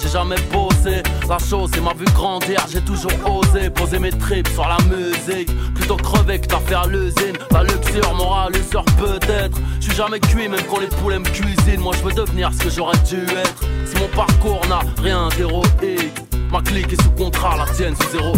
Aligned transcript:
j'ai 0.00 0.08
jamais 0.08 0.36
bossé. 0.52 1.02
La 1.28 1.38
chose, 1.38 1.70
c'est 1.72 1.80
ma 1.80 1.94
vue 1.94 2.04
grandir, 2.14 2.64
j'ai 2.70 2.80
toujours 2.80 3.12
osé 3.26 3.70
poser 3.70 3.98
mes 3.98 4.10
tripes 4.10 4.48
sur 4.48 4.66
la 4.66 4.78
musique. 4.84 5.50
Plutôt 5.74 5.96
crever 5.96 6.40
que 6.40 6.56
fait 6.56 6.74
à 6.74 6.86
l'usine. 6.86 7.36
La 7.50 7.62
luxure, 7.62 8.14
morale, 8.14 8.52
l'usure 8.52 8.84
peut-être. 8.98 9.56
Je 9.80 9.86
suis 9.86 9.96
jamais 9.96 10.20
cuit, 10.20 10.48
même 10.48 10.60
quand 10.68 10.80
les 10.80 10.86
poulets 10.86 11.18
me 11.18 11.24
cuisinent. 11.24 11.80
Moi, 11.80 11.94
je 11.98 12.04
veux 12.04 12.12
devenir 12.12 12.50
ce 12.52 12.64
que 12.64 12.70
j'aurais 12.70 12.98
dû 13.08 13.22
être. 13.22 13.64
Si 13.86 13.96
mon 13.96 14.08
parcours 14.08 14.60
n'a 14.68 14.80
rien 15.02 15.28
d'héroïque, 15.36 16.20
ma 16.50 16.60
clique 16.60 16.92
est 16.92 17.02
sous 17.02 17.10
contrat, 17.12 17.56
la 17.56 17.72
tienne 17.72 17.94
sous 17.96 18.10
zéro 18.10 18.34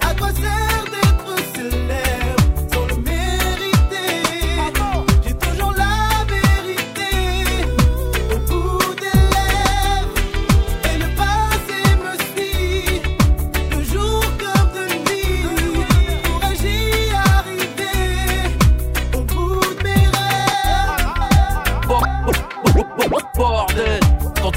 À 0.00 0.14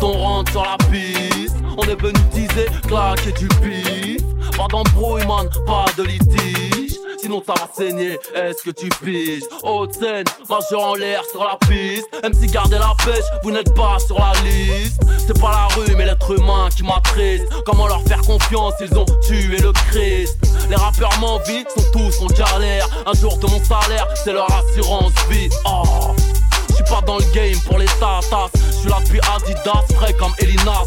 on 0.04 0.14
rentre 0.14 0.52
sur 0.52 0.64
la 0.64 0.78
piste, 0.92 1.56
on 1.78 1.84
est 1.84 2.02
venu 2.02 2.20
teaser, 2.34 2.68
claquer 2.88 3.32
du 3.34 3.48
pif. 3.48 4.22
Pas 4.58 4.68
d'embrouille, 4.68 5.26
man, 5.26 5.50
pas 5.66 5.86
de 5.98 6.04
litige. 6.04 6.98
Sinon 7.20 7.44
ça 7.46 7.54
va 7.54 7.70
saigner, 7.72 8.18
est-ce 8.36 8.64
que 8.64 8.72
tu 8.72 8.90
piges? 9.04 9.44
Haute 9.62 9.94
scène, 9.94 10.26
majeur 10.50 10.82
en 10.82 10.96
l'air 10.96 11.22
sur 11.32 11.44
la 11.44 11.56
piste. 11.68 12.08
Même 12.24 12.34
si 12.34 12.48
gardez 12.48 12.80
la 12.80 12.94
pêche, 13.06 13.24
vous 13.44 13.52
n'êtes 13.52 13.74
pas 13.76 14.00
sur 14.00 14.18
la 14.18 14.34
liste. 14.42 15.00
C'est 15.28 15.40
pas 15.40 15.52
la 15.52 15.76
rue 15.76 15.96
mais 15.96 16.06
l'être 16.06 16.32
humain 16.32 16.70
qui 16.76 16.84
m'attriste. 16.84 17.46
Comment 17.66 17.88
leur 17.88 18.02
faire 18.04 18.22
confiance, 18.22 18.74
ils 18.82 18.98
ont 18.98 19.06
tué 19.28 19.58
le 19.58 19.72
Christ. 19.72 20.38
Les 20.70 20.76
rappeurs 20.76 21.16
m'envient, 21.20 21.64
sont 21.76 21.86
tous 21.94 22.22
en 22.22 22.28
galère. 22.28 22.88
Un 23.06 23.14
jour 23.14 23.38
de 23.38 23.46
mon 23.48 23.64
salaire, 23.64 24.08
c'est 24.16 24.34
leur 24.34 24.48
assurance 24.52 25.14
vie. 25.30 25.50
Oh 25.66 26.16
pas 26.92 27.02
dans 27.02 27.17
le 27.17 27.25
game 27.34 27.58
pour 27.66 27.78
les 27.78 27.86
tatas. 27.86 28.50
Je 28.53 28.75
suis 28.78 28.89
là 28.89 28.97
depuis 29.03 29.20
Adidas, 29.36 29.86
frais 29.95 30.14
comme 30.14 30.34
Elina. 30.39 30.84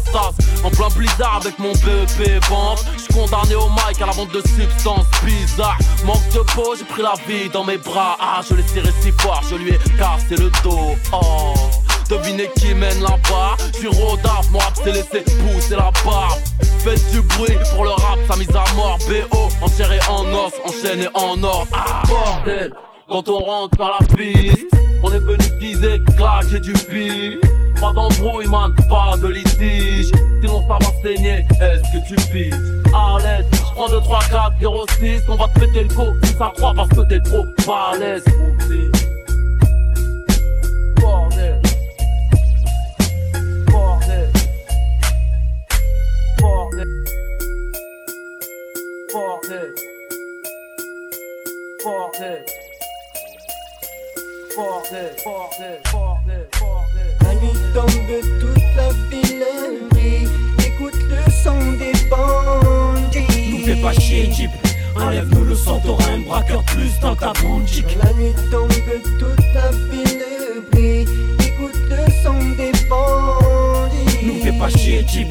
En 0.63 0.69
plein 0.69 0.87
blizzard 0.95 1.41
avec 1.41 1.57
mon 1.59 1.71
BEP 1.73 2.43
vente. 2.49 2.85
Je 2.95 3.01
suis 3.01 3.13
condamné 3.13 3.55
au 3.55 3.69
mic 3.69 4.01
à 4.01 4.05
la 4.05 4.11
vente 4.11 4.31
de 4.31 4.41
substances 4.41 5.07
bizarres. 5.23 5.77
Manque 6.05 6.29
de 6.33 6.39
peau, 6.53 6.75
j'ai 6.77 6.85
pris 6.85 7.01
la 7.01 7.13
vie 7.27 7.49
dans 7.49 7.63
mes 7.63 7.77
bras. 7.77 8.17
Ah, 8.19 8.41
je 8.47 8.55
l'ai 8.55 8.63
serré 8.63 8.91
si 9.01 9.11
fort, 9.11 9.41
je 9.49 9.55
lui 9.55 9.71
ai 9.71 9.79
cassé 9.97 10.35
le 10.41 10.51
dos. 10.63 10.95
Oh. 11.11 11.53
Devinez 12.09 12.49
qui 12.55 12.71
mène 12.75 13.01
là-bas 13.01 13.57
Je 13.73 13.79
suis 13.79 13.87
rodaf, 13.87 14.51
mon 14.51 14.59
rap 14.59 14.75
s'est 14.75 14.91
laissé 14.91 15.21
pousser 15.21 15.75
la 15.75 15.91
barbe 16.05 16.39
Faites 16.83 17.11
du 17.11 17.21
bruit 17.21 17.57
pour 17.73 17.83
le 17.83 17.89
rap, 17.89 18.19
sa 18.29 18.35
mise 18.35 18.49
à 18.49 18.63
mort 18.75 18.99
BO, 19.07 19.49
en 19.61 20.13
en 20.13 20.33
os, 20.33 20.53
enchaîné 20.65 21.07
en 21.15 21.43
or 21.43 21.65
Ah 21.73 22.03
bordel 22.07 22.71
quand 23.07 23.29
on 23.29 23.39
rentre 23.39 23.77
dans 23.77 23.89
la 23.89 24.05
piste, 24.15 24.65
on 25.03 25.11
est 25.11 25.19
venu 25.19 25.59
teaser, 25.59 26.01
claquer 26.17 26.59
du 26.59 26.73
pif. 26.73 27.39
Pas 27.79 27.91
d'embrouille, 27.93 28.47
man, 28.47 28.73
pas 28.89 29.15
de 29.21 29.27
litige. 29.27 30.11
Sinon 30.41 30.63
ça 30.67 30.77
va 30.79 30.91
saigner, 31.03 31.45
est-ce 31.61 31.81
que 31.91 32.07
tu 32.07 32.15
piges? 32.31 32.53
À 32.93 33.17
l'aise, 33.19 33.45
je 33.51 33.57
prends 33.73 33.89
2, 33.89 33.99
3, 33.99 34.19
4, 34.29 34.53
0, 34.59 34.85
6. 34.99 35.21
On 35.27 35.35
va 35.35 35.47
te 35.47 35.59
péter 35.59 35.83
le 35.83 35.93
co, 35.93 36.05
si 36.23 36.33
ça 36.33 36.51
croit 36.55 36.73
parce 36.75 36.89
que 36.89 37.01
t'es 37.01 37.19
trop 37.21 37.45
balèze. 37.67 38.23
Bordel. 40.99 41.61
Bordel. 43.67 44.29
Bordel. 46.39 46.87
Bordel. 51.83 52.64
Bordel, 54.55 55.11
bordel, 55.25 55.81
bordel, 55.91 56.47
bordel. 56.57 57.09
La 57.21 57.33
nuit 57.35 57.59
tombe, 57.73 57.91
toute 58.39 58.63
la 58.77 58.89
ville 59.09 59.43
brille. 59.89 60.29
Écoute 60.65 60.95
le 61.09 61.31
son 61.43 61.59
des 61.73 61.91
bandits. 62.09 63.51
Nous 63.51 63.65
fais 63.65 63.81
pas 63.81 63.91
chier, 63.91 64.31
Jeep. 64.31 64.51
Enlève-nous 64.95 65.43
le 65.43 65.55
son, 65.55 65.79
t'auras 65.81 66.05
un 66.05 66.19
braqueur 66.19 66.63
plus 66.63 66.97
dans 67.01 67.17
ta 67.17 67.33
boutique. 67.33 67.97
La 68.01 68.13
nuit 68.13 68.33
tombe, 68.49 68.71
toute 69.19 69.45
la 69.53 69.71
ville 69.91 70.23
brille. 70.71 71.05
Écoute 71.39 71.81
le 71.89 72.11
son 72.23 72.39
des 72.55 72.71
bandits. 72.87 74.25
Nous 74.25 74.41
fais 74.41 74.57
pas 74.57 74.69
chier, 74.69 75.05
Jeep. 75.05 75.27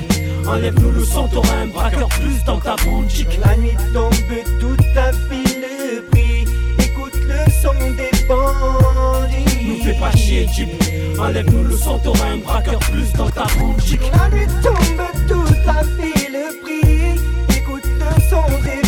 Enlève-nous 0.46 0.90
le 0.90 1.02
son, 1.02 1.28
t'auras 1.28 1.62
un 1.62 1.66
braqueur 1.68 2.08
plus 2.08 2.44
dans 2.44 2.60
ta 2.60 2.76
boutique. 2.76 3.38
La 3.42 3.56
nuit 3.56 3.76
tombe, 3.94 4.12
toute 4.60 4.84
la 4.94 5.12
ville 5.12 6.02
brille. 6.12 6.44
Écoute 6.78 7.16
le 7.16 7.50
son 7.62 7.72
des 7.96 8.13
bandits. 8.28 9.66
Nous 9.66 9.84
fais 9.84 9.98
pas 9.98 10.10
chier, 10.16 10.46
Jeep. 10.54 10.70
Enlève-nous 11.18 11.64
le 11.64 11.76
son, 11.76 11.98
t'auras 11.98 12.30
un 12.32 12.38
braqueur 12.38 12.78
plus 12.80 13.12
dans 13.12 13.30
ta 13.30 13.46
boutique. 13.58 14.00
La 14.12 14.28
nuit 14.28 14.46
tombe, 14.62 15.02
toute 15.28 15.66
la 15.66 15.82
ville 15.82 16.42
brille. 16.62 17.20
Écoute 17.56 17.84
le 17.84 18.22
son 18.28 18.42
des 18.62 18.83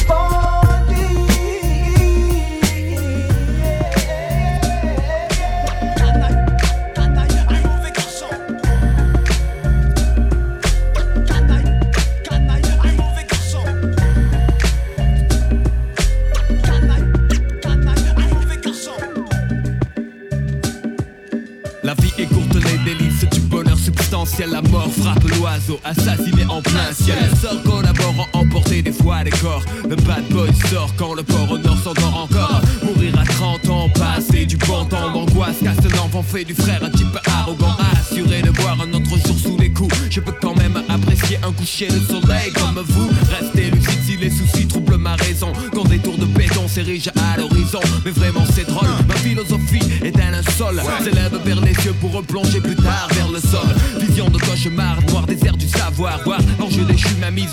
frappe 25.57 25.69
l'oiseau, 25.69 25.81
assassiné 25.85 26.45
en 26.49 26.63
plein 26.63 26.93
ciel. 26.93 27.17
Sort 27.41 27.63
collaborant, 27.63 28.27
emporter 28.33 28.83
des 28.83 28.93
fois 28.93 29.25
des 29.25 29.31
corps. 29.31 29.63
Le 29.89 29.97
bad 29.97 30.25
boy 30.31 30.51
sort 30.71 30.93
quand 30.97 31.15
le 31.15 31.23
port 31.23 31.51
au 31.51 31.59
nord 31.59 31.79
s'endort 31.83 32.29
encore. 32.31 32.61
Mourir 32.83 33.19
à 33.19 33.25
30 33.25 33.69
ans, 33.71 33.89
passer 33.91 34.47
du 34.47 34.57
bon 34.57 34.85
temps 34.85 35.13
d'angoisse. 35.13 35.57
Casse 35.63 35.93
l'enfant 35.97 36.23
fait 36.23 36.45
du 36.45 36.55
frère 36.55 36.83
un 36.85 36.91
type 36.91 37.19
arrogant. 37.27 37.77
Assuré 37.93 38.43
de 38.43 38.51
voir 38.61 38.79
un 38.81 38.93
autre 38.95 39.17
jour 39.27 39.37
sous 39.39 39.57
les 39.59 39.73
coups. 39.73 39.95
Je 40.11 40.21
peux 40.21 40.35
quand 40.41 40.57
même 40.57 40.83
apprécier 40.89 41.39
un 41.43 41.53
coucher 41.53 41.89
de 41.89 41.99
soleil 42.01 42.53
comme 42.55 42.83
vous. 42.87 43.11
Restez 43.31 43.71
lucide 43.71 44.01
si 44.05 44.17
les 44.17 44.31
soucis 44.31 44.67
troublent 44.67 44.97
ma 44.99 45.17
raison. 45.17 45.53
Quand 45.75 45.85
des 45.85 45.99
tours 45.99 46.19
de 46.19 46.27
béton 46.27 46.69
s'érigent 46.69 47.13
à 47.17 47.39
l'horizon. 47.39 47.81
Mais 48.05 48.11
vraiment 48.11 48.45
c'est 48.55 48.67
drôle, 48.67 48.89
ma 49.09 49.15
philosophie 49.15 49.81
est 50.03 50.19
un 50.21 50.31
linceul. 50.31 50.83
S'élève 51.03 51.39
vers 51.45 51.61
les 51.61 51.73
yeux 51.73 51.95
pour 52.01 52.13
replonger 52.13 52.61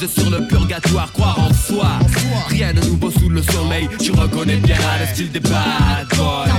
sur 0.07 0.29
le 0.29 0.47
purgatoire. 0.47 1.11
Croire 1.13 1.39
en 1.39 1.53
soi, 1.53 1.99
rien 2.47 2.73
de 2.73 2.81
nouveau 2.81 3.11
sous 3.11 3.29
le 3.29 3.41
soleil. 3.41 3.87
Tu 3.99 4.11
reconnais 4.11 4.57
bien 4.57 4.77
le 4.99 5.07
style 5.13 5.31
des 5.31 5.39
bad 5.39 6.07
boys. 6.15 6.52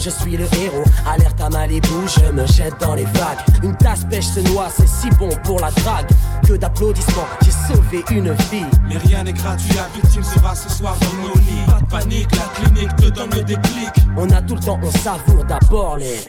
Je 0.00 0.10
suis 0.10 0.36
le 0.36 0.46
héros. 0.58 0.84
Alerte 1.06 1.40
à 1.40 1.50
Malibu, 1.50 1.88
je 2.06 2.32
me 2.32 2.46
jette 2.46 2.78
dans 2.80 2.94
les 2.94 3.04
vagues. 3.04 3.38
Une 3.62 3.76
tasse 3.76 4.04
pêche 4.08 4.26
se 4.26 4.40
noie, 4.40 4.68
c'est 4.74 4.88
si 4.88 5.10
bon 5.18 5.30
pour 5.44 5.60
la 5.60 5.70
drague. 5.70 6.06
Que 6.46 6.54
d'applaudissements, 6.54 7.28
j'ai 7.42 7.50
sauvé 7.50 8.04
une 8.10 8.32
vie. 8.50 8.64
Mais 8.88 8.96
rien 8.98 9.24
n'est 9.24 9.32
gratuit, 9.32 9.74
la 9.74 9.88
victime 9.94 10.22
sera 10.22 10.54
ce 10.54 10.68
soir 10.70 10.96
dans 11.00 11.28
nos 11.28 11.34
lits. 11.34 11.66
Pas 11.66 11.80
de 11.80 11.86
panique, 11.86 12.28
la 12.32 12.62
clinique 12.62 12.96
te 12.96 13.08
donne 13.10 13.30
le 13.30 13.42
déclic. 13.42 13.90
On 14.16 14.28
a 14.30 14.40
tout 14.42 14.54
le 14.54 14.60
temps, 14.60 14.80
on 14.82 14.90
savoure 14.90 15.44
d'abord 15.44 15.96
les. 15.96 16.20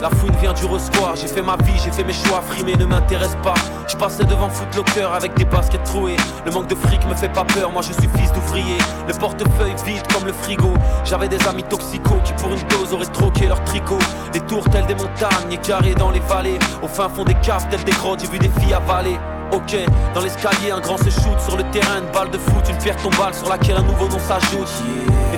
La 0.00 0.10
fouine 0.10 0.34
vient 0.40 0.52
du 0.52 0.64
resquoir 0.66 1.16
J'ai 1.16 1.26
fait 1.26 1.42
ma 1.42 1.56
vie, 1.56 1.78
j'ai 1.82 1.90
fait 1.90 2.04
mes 2.04 2.12
choix, 2.12 2.42
frimer 2.42 2.76
ne 2.76 2.84
m'intéresse 2.84 3.36
pas. 3.42 3.54
Je 3.88 3.96
passais 3.96 4.24
devant 4.24 4.48
Footlocker 4.48 5.08
avec 5.14 5.34
des 5.34 5.44
baskets 5.44 5.84
trouées. 5.84 6.16
Le 6.44 6.52
manque 6.52 6.68
de 6.68 6.74
fric 6.74 7.04
me 7.06 7.14
fait 7.14 7.32
pas 7.32 7.44
peur, 7.44 7.72
moi 7.72 7.82
je 7.82 7.92
suis 7.92 8.08
fils 8.16 8.32
d'ouvrier. 8.32 8.78
Le 9.06 9.14
portefeuille 9.14 9.74
vide 9.84 10.06
comme 10.12 10.26
le 10.26 10.32
frigo. 10.32 10.72
J'avais 11.04 11.28
des 11.28 11.44
amis 11.46 11.64
toxicaux 11.64 12.20
qui 12.24 12.32
pour 12.34 12.52
une 12.52 12.62
dose 12.68 12.92
auraient 12.92 13.06
troqué 13.06 13.46
leur 13.46 13.62
tricot. 13.64 13.98
Des 14.32 14.40
tours 14.40 14.68
telles 14.70 14.86
des 14.86 14.94
montagnes, 14.94 15.58
carrés 15.62 15.94
dans 15.94 16.10
les 16.10 16.20
vallées. 16.20 16.58
Au 16.82 16.88
fin 16.88 17.08
fond 17.08 17.24
des 17.24 17.34
caves 17.34 17.66
telles 17.68 17.84
des 17.84 17.92
grottes, 17.92 18.20
j'ai 18.20 18.30
vu 18.30 18.38
des 18.38 18.50
filles 18.60 18.74
avaler. 18.74 19.18
Ok, 19.52 19.74
dans 20.14 20.20
l'escalier, 20.20 20.70
un 20.70 20.80
grand 20.80 20.98
se 20.98 21.08
shoot 21.08 21.40
sur 21.40 21.56
le 21.56 21.64
terrain, 21.70 22.00
une 22.02 22.12
balle 22.12 22.30
de 22.30 22.36
foot, 22.36 22.68
une 22.68 22.76
pierre 22.76 22.96
tombale 22.96 23.32
sur 23.32 23.48
laquelle 23.48 23.78
un 23.78 23.82
nouveau 23.82 24.06
nom 24.06 24.18
s'ajoute. 24.18 24.68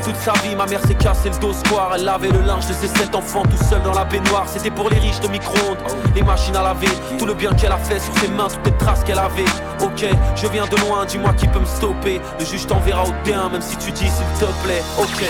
Toute 0.05 0.17
sa 0.17 0.33
vie, 0.43 0.57
ma 0.57 0.67
mère 0.67 0.81
s'est 0.81 0.95
cassé 0.95 1.31
le 1.31 1.39
dos 1.39 1.53
square. 1.53 1.93
Elle 1.95 2.05
lavait 2.05 2.31
le 2.31 2.41
linge 2.41 2.67
de 2.67 2.73
ses 2.73 2.89
sept 2.89 3.15
enfants 3.15 3.43
tout 3.43 3.65
seul 3.69 3.83
dans 3.83 3.93
la 3.93 4.05
baignoire. 4.05 4.47
C'était 4.47 4.71
pour 4.71 4.89
les 4.91 4.99
riches 4.99 5.21
de 5.21 5.29
micro-ondes, 5.29 5.79
les 6.15 6.23
machines 6.23 6.57
à 6.57 6.63
laver, 6.63 6.89
tout 7.19 7.27
le 7.27 7.35
bien 7.35 7.53
qu'elle 7.53 7.73
a 7.73 7.79
fait 7.79 8.01
sur 8.01 8.17
ses 8.19 8.29
mains, 8.29 8.49
toutes 8.49 8.67
les 8.67 8.77
traces 8.79 9.05
qu'elle 9.05 9.19
avait. 9.19 9.45
Ok, 9.81 10.05
je 10.37 10.47
viens 10.49 10.67
de 10.67 10.77
loin, 10.77 11.05
dis-moi 11.05 11.33
qui 11.35 11.47
peut 11.49 11.61
me 11.61 11.67
stopper. 11.67 12.21
Le 12.39 12.45
juge 12.45 12.67
t'enverra 12.67 13.05
au 13.05 13.13
terrain, 13.25 13.49
même 13.51 13.63
si 13.63 13.77
tu 13.77 13.93
dis 13.93 14.09
s'il 14.09 14.27
te 14.39 14.47
plaît. 14.65 14.83
Ok, 14.99 15.25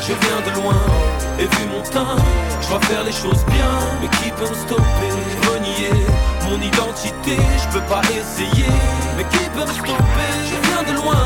je 0.00 0.12
viens 0.12 0.52
de 0.52 0.60
loin, 0.60 0.74
et 1.38 1.44
vu 1.44 1.66
mon 1.72 1.82
teint, 1.82 2.16
je 2.62 2.68
dois 2.68 2.80
faire 2.80 3.04
les 3.04 3.12
choses 3.12 3.44
bien. 3.46 3.70
Mais 4.00 4.08
qui 4.08 4.30
peut 4.30 4.48
me 4.48 4.54
stopper? 4.54 5.12
Renier 5.52 6.06
mon 6.48 6.60
identité, 6.60 7.36
je 7.36 7.78
peux 7.78 7.84
pas 7.86 8.02
essayer. 8.10 8.68
Mais 9.16 9.24
qui 9.24 9.44
peut 9.50 9.66
me 9.66 9.72
stopper? 9.72 10.32
Je 10.44 10.68
viens 10.68 10.92
de 10.92 10.96
loin, 11.00 11.22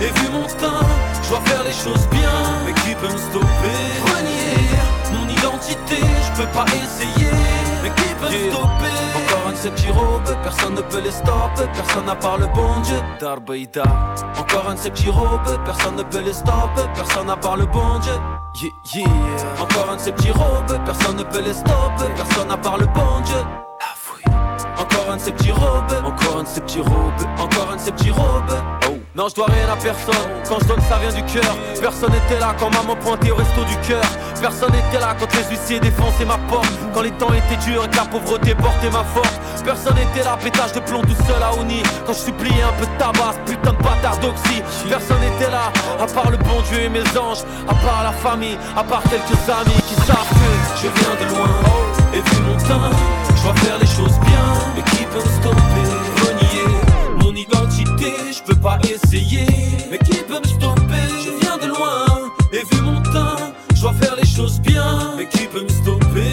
et 0.00 0.10
vu 0.18 0.28
mon 0.32 0.46
teint, 0.46 0.86
je 1.22 1.28
dois 1.30 1.40
faire 1.40 1.64
les 1.64 1.72
choses 1.72 2.06
bien. 2.10 2.30
Mais 2.64 2.72
qui 2.72 2.94
peut 2.94 3.12
me 3.12 3.18
stopper? 3.18 3.78
Renier 4.14 4.56
mon 5.12 5.28
identité, 5.28 5.96
je 5.98 6.42
peux 6.42 6.48
pas 6.48 6.64
essayer. 6.66 7.30
Mais 7.82 7.90
qui 7.90 8.14
peut 8.20 8.26
me 8.26 8.50
stopper? 8.50 8.96
Encore 9.16 9.48
un 9.48 9.52
de 9.52 9.56
ces 9.56 9.70
petits 9.70 9.90
robes, 9.90 10.36
personne 10.42 10.74
ne 10.74 10.82
peut 10.82 11.00
les 11.00 11.10
stopper. 11.10 11.66
Personne 11.74 12.08
à 12.08 12.14
part 12.14 12.38
le 12.38 12.46
bon 12.46 12.80
Dieu, 12.82 13.00
Darbaïda. 13.20 13.84
Encore 14.38 14.68
un 14.68 14.74
de 14.74 14.78
ces 14.78 14.90
petits 14.90 15.10
robes, 15.10 15.64
personne 15.64 15.96
ne 15.96 16.02
peut 16.02 16.20
les 16.20 16.32
stopper. 16.32 16.82
Personne 16.94 17.30
à 17.30 17.36
part 17.36 17.56
le 17.56 17.66
bon 17.66 17.98
Dieu. 18.00 18.12
Yeah, 18.62 18.70
yeah. 18.94 19.08
Encore 19.60 19.90
un 19.90 19.96
de 19.96 20.00
ces 20.00 20.12
petits 20.12 20.30
robes, 20.30 20.78
personne 20.84 21.16
ne 21.16 21.22
peut 21.22 21.42
les 21.42 21.54
stopper. 21.54 22.10
Personne 22.16 22.50
à 22.50 22.56
part 22.56 22.78
le 22.78 22.86
bon 22.86 23.20
Dieu. 23.24 23.42
Encore 24.78 25.10
un 25.10 25.16
de 25.16 25.20
ces 25.20 25.32
petits 25.32 25.52
robes, 25.52 26.04
encore 26.04 26.40
un 26.40 26.42
de 26.42 26.48
ces 26.48 26.60
petits 26.60 26.80
robes, 26.80 27.26
encore 27.38 27.70
un 27.72 27.76
de 27.76 27.80
ces 27.80 27.92
petits 27.92 28.10
robes. 28.10 28.62
Oh. 28.88 29.05
Non, 29.16 29.30
je 29.30 29.34
dois 29.34 29.46
rien 29.46 29.64
à 29.72 29.76
personne. 29.76 30.28
Quand 30.46 30.58
je 30.60 30.66
donne, 30.66 30.80
ça 30.82 30.98
vient 30.98 31.08
du 31.10 31.24
cœur. 31.32 31.56
Personne 31.80 32.12
n'était 32.12 32.38
là 32.38 32.54
quand 32.60 32.68
maman 32.68 32.94
pointait 32.96 33.30
au 33.30 33.36
resto 33.36 33.64
du 33.64 33.74
cœur. 33.88 34.04
Personne 34.42 34.70
n'était 34.72 35.00
là 35.00 35.16
quand 35.18 35.32
les 35.32 35.56
huissiers 35.56 35.80
défonçaient 35.80 36.26
ma 36.26 36.36
porte. 36.52 36.68
Quand 36.92 37.00
les 37.00 37.12
temps 37.12 37.32
étaient 37.32 37.56
durs 37.64 37.82
et 37.82 37.88
que 37.88 37.96
la 37.96 38.04
pauvreté 38.04 38.54
portait 38.54 38.90
ma 38.90 39.04
force. 39.16 39.40
Personne 39.64 39.94
n'était 39.94 40.22
là, 40.22 40.36
pétage 40.36 40.72
de 40.72 40.80
plomb 40.80 41.00
tout 41.00 41.16
seul 41.26 41.42
à 41.42 41.58
Oni. 41.58 41.82
Quand 42.04 42.12
je 42.12 42.28
suppliais 42.28 42.62
un 42.62 42.76
peu 42.78 42.84
de 42.84 42.98
tabac, 42.98 43.32
putain 43.46 43.72
de 43.72 43.82
bâtard 43.82 44.18
d'oxy. 44.18 44.60
Personne 44.86 45.20
n'était 45.20 45.50
là, 45.50 45.72
à 45.98 46.06
part 46.06 46.30
le 46.30 46.36
bon 46.36 46.60
Dieu 46.68 46.82
et 46.82 46.90
mes 46.90 47.08
anges. 47.16 47.40
À 47.66 47.72
part 47.72 48.04
la 48.04 48.12
famille, 48.12 48.58
à 48.76 48.84
part 48.84 49.02
quelques 49.04 49.40
amis 49.48 49.80
qui 49.88 49.94
savent 50.04 50.28
que 50.28 50.76
je 50.76 50.88
viens 50.92 51.16
de 51.24 51.32
loin. 51.32 51.48
Et 52.12 52.20
vu 52.20 52.42
mon 52.44 52.56
teint, 52.68 52.92
je 53.34 53.42
dois 53.42 53.54
faire 53.64 53.78
les 53.80 53.86
choses 53.86 54.18
bien. 54.28 54.44
Mais 54.76 54.82
qui 54.82 55.04
peut 55.04 55.24
me 55.24 55.40
stopper 55.40 55.75
peux 58.46 58.54
pas 58.54 58.78
essayer. 58.84 59.46
Mais 59.90 59.98
qui 59.98 60.16
peut 60.22 60.38
me 60.38 60.46
stopper? 60.46 61.06
Je 61.24 61.30
viens 61.40 61.58
de 61.58 61.66
loin, 61.66 62.06
et 62.52 62.62
vu 62.74 62.82
mon 62.82 63.02
teint, 63.02 63.52
je 63.74 63.80
dois 63.80 63.92
faire 63.94 64.16
les 64.16 64.26
choses 64.26 64.60
bien. 64.60 65.14
Mais 65.16 65.28
qui 65.28 65.46
peut 65.46 65.62
me 65.62 65.68
stopper? 65.68 66.32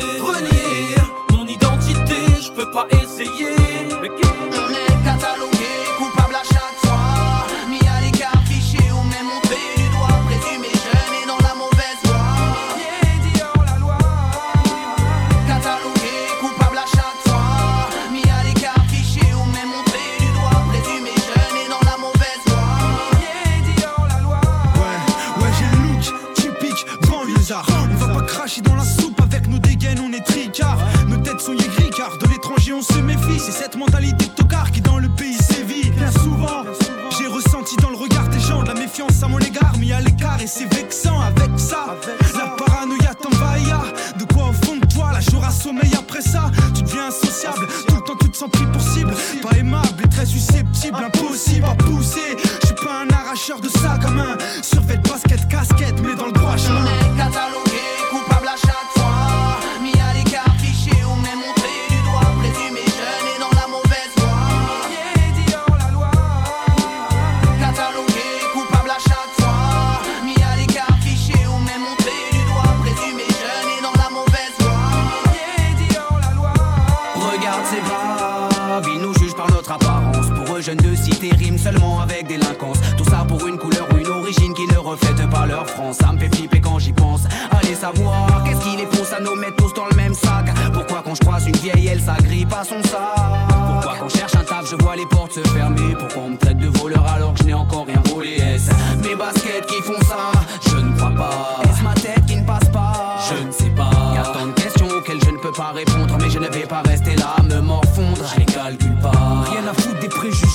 De 80.75 80.95
cité 80.95 81.31
riment 81.35 81.57
seulement 81.57 82.01
avec 82.01 82.27
délinquance. 82.27 82.77
Tout 82.97 83.05
ça 83.05 83.25
pour 83.27 83.45
une 83.47 83.57
couleur 83.57 83.87
ou 83.93 83.97
une 83.97 84.07
origine 84.07 84.53
qui 84.53 84.65
ne 84.67 84.77
reflète 84.77 85.29
pas 85.29 85.45
leur 85.45 85.67
France. 85.67 85.97
Ça 85.99 86.11
me 86.11 86.17
fait 86.17 86.33
flipper 86.33 86.61
quand 86.61 86.79
j'y 86.79 86.93
pense. 86.93 87.21
Allez 87.51 87.75
savoir, 87.75 88.43
qu'est-ce 88.43 88.61
qui 88.61 88.77
les 88.77 88.85
pousse 88.85 89.11
à 89.13 89.19
nous 89.19 89.35
mettre 89.35 89.55
tous 89.57 89.73
dans 89.73 89.85
le 89.85 89.95
même 89.95 90.13
sac? 90.13 90.53
Pourquoi 90.73 91.01
quand 91.03 91.15
je 91.15 91.21
croise 91.21 91.47
une 91.47 91.55
vieille, 91.57 91.87
elle 91.87 92.01
s'agrippe 92.01 92.53
à 92.53 92.63
son 92.63 92.81
sac? 92.83 93.47
Pourquoi 93.49 93.95
quand 93.99 94.09
je 94.09 94.17
cherche 94.17 94.35
un 94.35 94.43
taf, 94.43 94.69
je 94.69 94.75
vois 94.83 94.95
les 94.95 95.05
portes 95.05 95.33
se 95.33 95.41
fermer? 95.49 95.95
Pourquoi 95.97 96.23
on 96.23 96.29
me 96.31 96.37
traite 96.37 96.57
de 96.57 96.67
voleur 96.79 97.05
alors 97.07 97.33
que 97.33 97.39
je 97.39 97.43
n'ai 97.45 97.53
encore 97.53 97.85
rien 97.85 98.01
volé? 98.13 98.35
Est-ce 98.35 98.71
mes 99.07 99.15
baskets 99.15 99.65
qui 99.67 99.81
font 99.81 99.99
ça? 100.07 100.31
Je 100.67 100.77
ne 100.77 100.95
crois 100.95 101.11
pas. 101.11 101.61
Est-ce 101.63 101.83
ma 101.83 101.93
tête 101.93 102.25
qui 102.25 102.35
ne 102.35 102.45
passe 102.45 102.69
pas? 102.71 103.17
Je 103.29 103.47
ne 103.47 103.51
sais 103.51 103.69
pas. 103.75 103.89
Y 104.13 104.17
a 104.17 104.23
tant 104.23 104.47
de 104.47 104.51
questions 104.51 104.87
auxquelles 104.87 105.23
je 105.23 105.31
ne 105.31 105.37
peux 105.37 105.51
pas 105.51 105.71
répondre, 105.73 106.17
mais 106.19 106.29
je 106.29 106.39
ne 106.39 106.47
vais 106.47 106.67
pas 106.67 106.82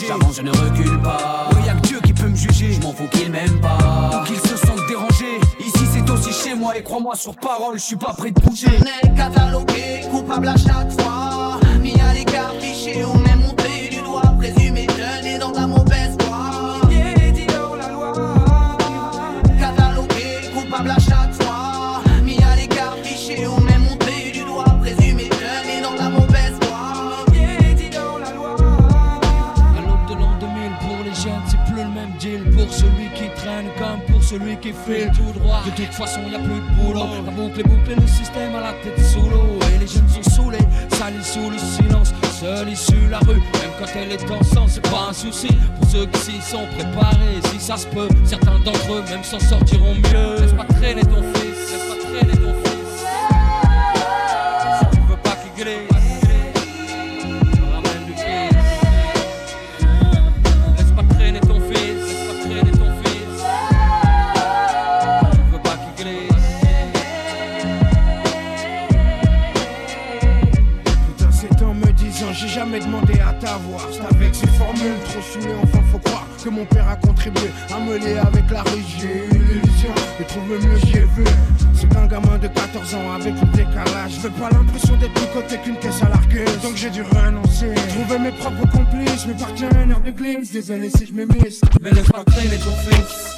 J'avance, 0.09 0.37
je 0.37 0.43
ne 0.43 0.51
recule 0.51 0.99
pas. 1.03 1.51
Ouais, 1.53 1.67
y 1.67 1.69
a 1.69 1.75
que 1.75 1.87
Dieu 1.87 2.01
qui 2.03 2.15
peut 2.15 2.29
me 2.29 2.35
juger. 2.35 2.73
Je 2.73 2.81
m'en 2.81 2.95
fous 2.95 3.09
qu'il 3.13 3.31
m'aime 3.31 3.61
pas. 3.61 4.23
Ou 4.23 4.25
qu'il 4.25 4.37
se 4.37 4.57
sente 4.57 4.87
dérangé. 4.89 5.39
Ici 5.61 5.85
c'est 5.93 6.11
aussi 6.11 6.33
chez 6.33 6.55
moi 6.55 6.79
et 6.79 6.83
crois-moi 6.83 7.15
sur 7.15 7.37
parole, 7.37 7.79
je 7.79 7.85
suis 7.85 7.97
pas 7.97 8.15
prêt 8.15 8.31
de 8.31 8.41
bouger. 8.41 8.69
On 8.81 9.07
est 9.07 9.15
catalogué, 9.15 10.01
coupable 10.11 10.49
à 10.49 10.57
chaque 10.57 10.99
fois. 10.99 11.61
Mis 11.83 12.01
à 12.01 12.15
l'écart, 12.15 12.55
fiché 12.59 13.05
ou 13.05 13.13
même 13.19 13.48
celui 34.29 34.59
qui 34.59 34.73
file 34.73 35.11
tout 35.17 35.39
droit. 35.39 35.63
De 35.65 35.71
toute 35.71 35.95
façon, 35.95 36.21
y 36.31 36.35
a 36.35 36.39
plus 36.39 36.61
de 36.61 36.83
boulot. 36.83 37.07
La 37.25 37.31
boucle 37.31 37.61
est 37.61 37.63
bouclée, 37.63 37.95
le 37.95 38.07
système 38.07 38.55
à 38.55 38.61
la 38.61 38.73
tête 38.83 39.03
sous 39.03 39.23
l'eau. 39.23 39.59
Et 39.75 39.79
les 39.79 39.87
jeunes 39.87 40.09
sont 40.09 40.31
saoulés, 40.31 40.59
salis 40.91 41.25
sous 41.25 41.51
le 41.51 41.59
silence. 41.59 42.13
Seule 42.39 42.69
issue 42.69 43.09
la 43.11 43.19
rue, 43.21 43.35
même 43.35 43.73
quand 43.79 43.87
elle 43.97 44.13
est 44.13 44.31
en 44.31 44.43
sang, 44.45 44.67
c'est 44.69 44.83
pas 44.83 45.09
un 45.11 45.13
souci. 45.13 45.49
Pour 45.81 45.91
ceux 45.91 46.07
qui 46.07 46.19
s'y 46.21 46.41
sont 46.43 46.67
préparés, 46.77 47.41
si 47.51 47.59
ça 47.59 47.77
se 47.77 47.87
peut, 47.87 48.09
certains 48.25 48.59
d'entre 48.61 48.93
eux 48.93 49.03
même 49.09 49.25
s'en 49.25 49.41
sortiront 49.41 49.95
mieux. 49.95 50.41
Laisse 50.41 50.53
pas 50.53 50.65
traîner 50.75 51.03
ton 51.03 51.23
fils, 51.35 51.73
pas 51.89 52.27
fils. 52.27 52.58
Trop 75.05 75.21
saoulées, 75.21 75.55
enfin 75.63 75.83
faut 75.91 75.99
croire 75.99 76.27
que 76.43 76.49
mon 76.49 76.65
père 76.67 76.89
a 76.89 76.97
contribué 76.97 77.51
à 77.75 77.81
me 77.81 77.99
lier 77.99 78.19
avec 78.19 78.51
la 78.51 78.63
rue. 78.63 78.83
J'ai 78.99 79.37
l'illusion 79.37 79.91
de 80.19 80.25
trouver 80.25 80.59
mieux, 80.59 80.79
j'ai 80.87 81.01
vu. 81.01 81.25
C'est 81.75 81.89
qu'un 81.89 82.07
gamin 82.07 82.39
de 82.39 82.49
14 82.49 82.95
ans 82.95 83.13
avec 83.13 83.35
le 83.41 83.47
décalage. 83.57 84.13
Je 84.17 84.21
veux 84.21 84.31
pas 84.31 84.51
l'impression 84.51 84.97
d'être 84.97 85.13
plus 85.15 85.27
côté 85.33 85.59
qu'une 85.59 85.77
caisse 85.77 86.03
à 86.03 86.09
l'arqueuse. 86.09 86.61
Donc 86.63 86.77
j'ai 86.77 86.91
dû 86.91 87.03
renoncer. 87.03 87.75
Trouver 87.89 88.19
mes 88.19 88.33
propres 88.33 88.71
complices, 88.71 89.27
mes 89.27 89.35
partenaires 89.35 90.01
de 90.01 90.11
glisse. 90.11 90.53
Désolé 90.53 90.91
si 90.91 91.07
je 91.07 91.13
m'émisse. 91.13 91.61
Mais 91.83 91.91
laisse 91.91 92.09
pas 92.09 92.25
traîner 92.25 92.57
ton 92.57 92.73
fils. 92.91 93.38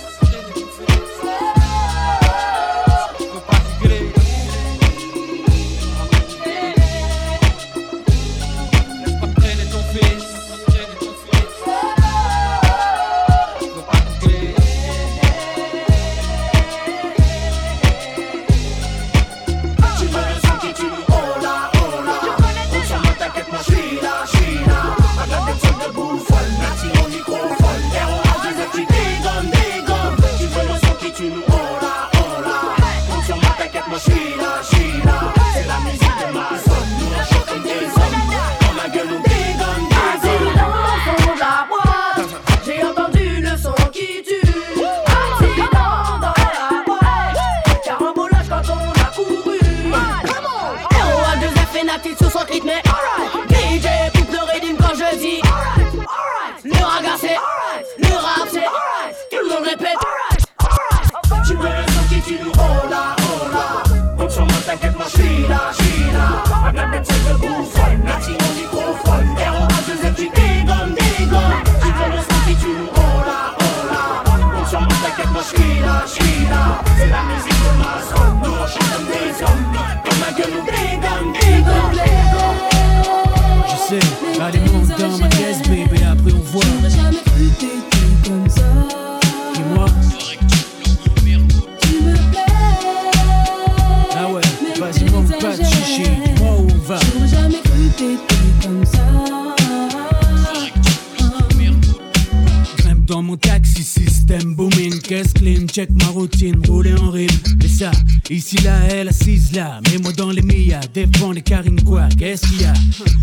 Ici 108.37 108.57
là, 108.59 108.79
elle 108.91 109.09
assise 109.09 109.53
là, 109.53 109.81
mets-moi 109.91 110.13
dans 110.13 110.31
les 110.31 110.43
millas, 110.43 110.81
défends 110.95 111.33
les 111.33 111.43
carines 111.43 111.83
quoi, 111.83 112.09
qu'est-ce 112.19 112.47
qu'il 112.47 112.63
y 112.63 112.65
a? 112.65 112.75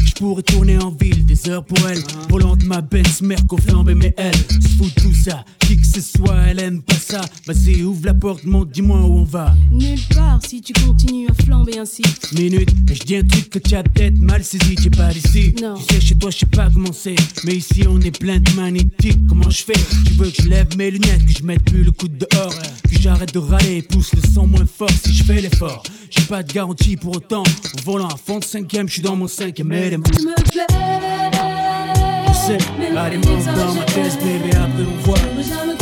Je 0.05 0.13
pourrais 0.13 0.43
tourner 0.43 0.77
en 0.77 0.91
ville, 0.91 1.25
des 1.25 1.49
heures 1.49 1.63
pour 1.63 1.77
elle, 1.87 2.01
volant 2.29 2.55
de 2.55 2.65
ma 2.65 2.81
Benz, 2.81 3.21
Merco 3.21 3.57
flambé, 3.57 3.95
mais 3.95 4.13
elle 4.17 4.35
se 4.35 4.67
fout 4.77 4.93
de 4.95 5.01
tout 5.01 5.13
ça, 5.13 5.45
ce 6.01 6.17
soit, 6.17 6.35
elle 6.47 6.59
aime 6.59 6.81
pas 6.81 6.95
ça. 6.95 7.21
Vas-y, 7.45 7.83
ouvre 7.83 8.05
la 8.05 8.13
porte, 8.13 8.43
monte, 8.43 8.71
dis-moi 8.71 8.99
où 8.99 9.19
on 9.19 9.23
va. 9.23 9.53
Nulle 9.71 9.99
part 10.13 10.39
si 10.47 10.61
tu 10.61 10.73
continues 10.73 11.27
à 11.29 11.43
flamber 11.43 11.79
ainsi. 11.79 12.03
Minute, 12.33 12.69
et 12.89 12.95
je 12.95 13.03
dis 13.03 13.15
un 13.15 13.23
truc 13.23 13.49
que 13.49 13.59
tu 13.59 13.75
as 13.75 13.83
peut-être 13.83 14.19
mal 14.19 14.43
saisi, 14.43 14.75
t'es 14.75 14.89
pas 14.89 15.11
d'ici. 15.11 15.55
Non. 15.61 15.75
Tu 15.75 15.95
sais, 15.95 16.01
chez 16.01 16.15
toi, 16.15 16.29
je 16.29 16.37
sais 16.37 16.45
pas 16.45 16.69
comment 16.69 16.93
c'est. 16.93 17.15
Mais 17.45 17.55
ici, 17.55 17.83
on 17.89 17.99
est 18.01 18.17
plein 18.17 18.39
de 18.39 18.51
magnétiques. 18.51 19.19
Comment 19.27 19.49
je 19.49 19.63
fais? 19.63 19.73
Tu 20.05 20.13
veux 20.13 20.29
que 20.29 20.43
je 20.43 20.49
lève 20.49 20.67
mes 20.77 20.91
lunettes, 20.91 21.25
que 21.25 21.33
je 21.33 21.43
mette 21.43 21.63
plus 21.63 21.83
le 21.83 21.91
coude 21.91 22.17
dehors, 22.17 22.53
que 22.83 22.99
j'arrête 22.99 23.33
de 23.33 23.39
râler, 23.39 23.81
pousse 23.81 24.13
le 24.13 24.21
son 24.33 24.47
moins 24.47 24.65
fort 24.65 24.89
si 25.03 25.13
je 25.13 25.23
fais 25.23 25.41
l'effort. 25.41 25.83
J'ai 26.09 26.23
pas 26.23 26.43
de 26.43 26.51
garantie 26.51 26.95
pour 26.95 27.15
autant. 27.15 27.43
En 27.43 27.81
volant 27.83 28.07
à 28.07 28.17
fond 28.17 28.39
de 28.39 28.45
cinquième, 28.45 28.87
je 28.87 28.93
suis 28.93 29.01
dans 29.01 29.15
mon 29.15 29.27
cinquième 29.27 29.71
élément. 29.71 30.03
Tu 30.15 30.25
me 30.25 30.35
plais. 30.51 30.67
Je 32.27 32.53
sais, 32.53 32.97
allez, 32.97 33.17
monte 33.17 33.45
dans 33.45 33.73
ma 33.73 33.83
caisse, 33.85 34.17
bébé, 34.17 34.55
après 34.55 34.83
on 34.83 35.03
voit. 35.03 35.76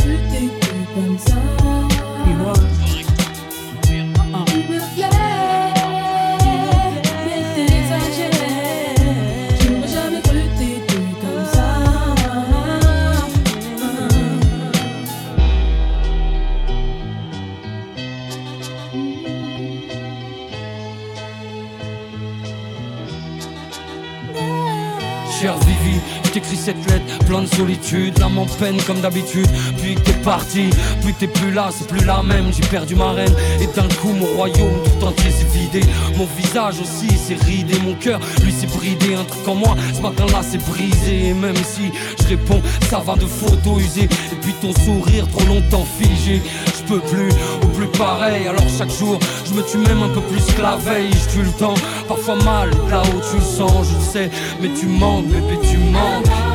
Cette 26.66 26.90
lettre, 26.90 27.26
plein 27.28 27.44
de 27.44 27.46
solitude, 27.46 28.18
l'âme 28.18 28.40
en 28.40 28.46
peine 28.46 28.78
comme 28.88 29.00
d'habitude. 29.00 29.48
Puis 29.78 29.94
que 29.94 30.00
t'es 30.00 30.20
parti, 30.24 30.70
puis 31.04 31.14
t'es 31.14 31.28
plus 31.28 31.52
là, 31.52 31.70
c'est 31.72 31.88
plus 31.88 32.04
la 32.04 32.24
même. 32.24 32.46
J'ai 32.52 32.68
perdu 32.68 32.96
ma 32.96 33.12
reine, 33.12 33.34
et 33.62 33.68
d'un 33.68 33.88
coup 34.02 34.14
mon 34.14 34.26
royaume 34.36 34.82
tout 34.84 35.06
entier 35.06 35.30
s'est 35.30 35.46
vidé. 35.54 35.82
Mon 36.18 36.28
visage 36.38 36.76
aussi 36.82 37.16
s'est 37.18 37.38
ridé, 37.46 37.76
mon 37.86 37.94
cœur 37.94 38.20
lui 38.44 38.52
s'est 38.52 38.68
bridé. 38.68 39.14
Un 39.14 39.26
truc 39.26 39.48
en 39.48 39.56
moi, 39.56 39.76
ce 39.94 40.02
matin-là 40.02 40.42
s'est 40.42 40.58
brisé. 40.58 41.30
Et 41.30 41.34
même 41.34 41.56
si 41.58 41.92
je 42.20 42.30
réponds, 42.30 42.62
ça 42.90 42.98
va 42.98 43.14
de 43.14 43.28
photos 43.28 43.80
usées. 43.80 44.10
Et 44.32 44.36
puis 44.42 44.54
ton 44.60 44.74
sourire 44.84 45.28
trop 45.28 45.46
longtemps 45.46 45.86
figé. 46.00 46.42
Je 46.66 46.94
peux 46.94 47.00
plus, 47.00 47.30
ou 47.64 47.68
plus 47.78 47.88
pareil. 47.98 48.48
Alors 48.48 48.66
chaque 48.76 48.92
jour, 48.92 49.20
je 49.46 49.54
me 49.54 49.62
tue 49.62 49.78
même 49.78 50.02
un 50.02 50.10
peu 50.10 50.22
plus 50.22 50.46
que 50.56 50.62
la 50.62 50.78
veille. 50.78 51.12
Je 51.12 51.36
tue 51.36 51.44
le 51.44 51.52
temps, 51.52 51.76
parfois 52.08 52.38
mal, 52.44 52.72
là 52.90 53.04
où 53.04 53.22
tu 53.30 53.38
le 53.38 53.44
sens, 53.44 53.88
je 53.88 53.96
le 53.96 54.02
sais. 54.14 54.32
Mais 54.62 54.70
tu 54.80 54.88
manques, 54.88 55.28
bébé, 55.28 55.60
tu 55.62 55.78
manques. 55.78 56.55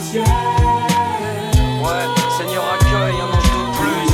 Ouais, 0.00 0.16
Seigneur 2.38 2.64
accueille 2.74 3.20
un 3.20 3.28
ange 3.36 3.50
de 3.50 3.62
plus. 3.76 4.08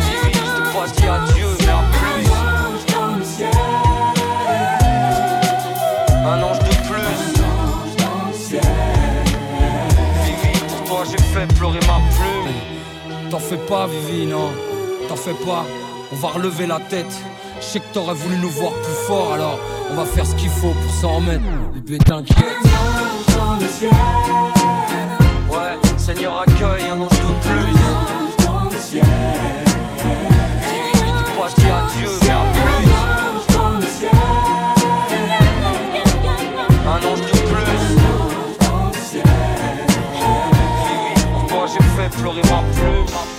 Vivi, 0.00 0.32
je 0.34 0.52
te 0.56 0.62
crois 0.68 0.88
dire 0.88 1.12
adieu, 1.12 1.50
mais 1.60 1.68
à 1.68 1.72
plus. 1.92 2.26
Un 6.24 6.38
ange 6.42 6.58
de 6.58 6.74
plus. 6.88 7.10
Vivi, 10.24 10.52
pour 10.68 10.80
toi 10.84 11.00
j'ai 11.08 11.22
fait 11.22 11.46
pleurer 11.54 11.80
ma 11.86 11.98
plume. 12.16 12.50
T'en 13.30 13.38
fais 13.38 13.56
pas, 13.56 13.86
Vivi, 13.86 14.26
non. 14.26 14.50
T'en 15.08 15.16
fais 15.16 15.34
pas. 15.46 15.64
On 16.12 16.16
va 16.16 16.28
relever 16.28 16.66
la 16.66 16.80
tête. 16.80 17.14
Je 17.60 17.64
sais 17.64 17.80
que 17.80 17.86
t'aurais 17.94 18.14
voulu 18.14 18.36
nous 18.36 18.50
voir 18.50 18.72
plus 18.72 19.06
fort, 19.06 19.32
alors 19.32 19.58
on 19.90 19.94
va 19.94 20.04
faire 20.04 20.26
ce 20.26 20.34
qu'il 20.34 20.50
faut 20.50 20.74
pour 20.74 20.92
s'en 20.92 21.16
remettre 21.16 21.44
lever 21.86 21.98
d'un 21.98 22.22
guet. 22.22 22.34
Un 22.34 23.36
dans 23.36 23.54
le 23.60 23.68
ciel. 23.68 23.90
Ouais, 25.50 25.78
Seigneur 25.96 26.40
accueille 26.40 26.88
un 26.90 27.00
ange 27.00 27.10
de 27.10 27.32
plus. 27.46 27.74
Un 28.42 28.52
dans 28.52 28.64
le 28.64 28.78
ciel. 28.78 29.04
Dis, 29.96 31.02
dis 31.02 31.30
pas, 31.36 31.48
je 31.48 31.54
dis 31.60 31.70
adieu, 31.70 32.10
mais 32.22 32.30
à 32.30 32.32
ah 32.38 32.44
plus. 32.52 33.54
Dans 33.54 33.70
le 33.70 33.86
ciel. 33.86 34.10
Un 36.86 37.00
ange 37.06 37.20
de 37.20 37.26
plus. 37.26 37.72
Un 37.80 38.68
dans 38.68 38.86
le 38.86 38.98
ciel. 38.98 39.24
Pourquoi 41.32 41.66
j'ai 41.66 41.84
fait 41.96 42.10
pleurer 42.20 42.42
ma 42.42 42.60
plume? 42.74 43.35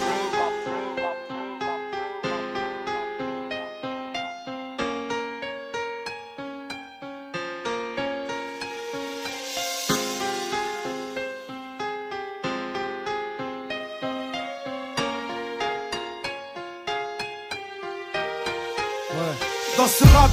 Ce 19.86 20.04
rap 20.06 20.32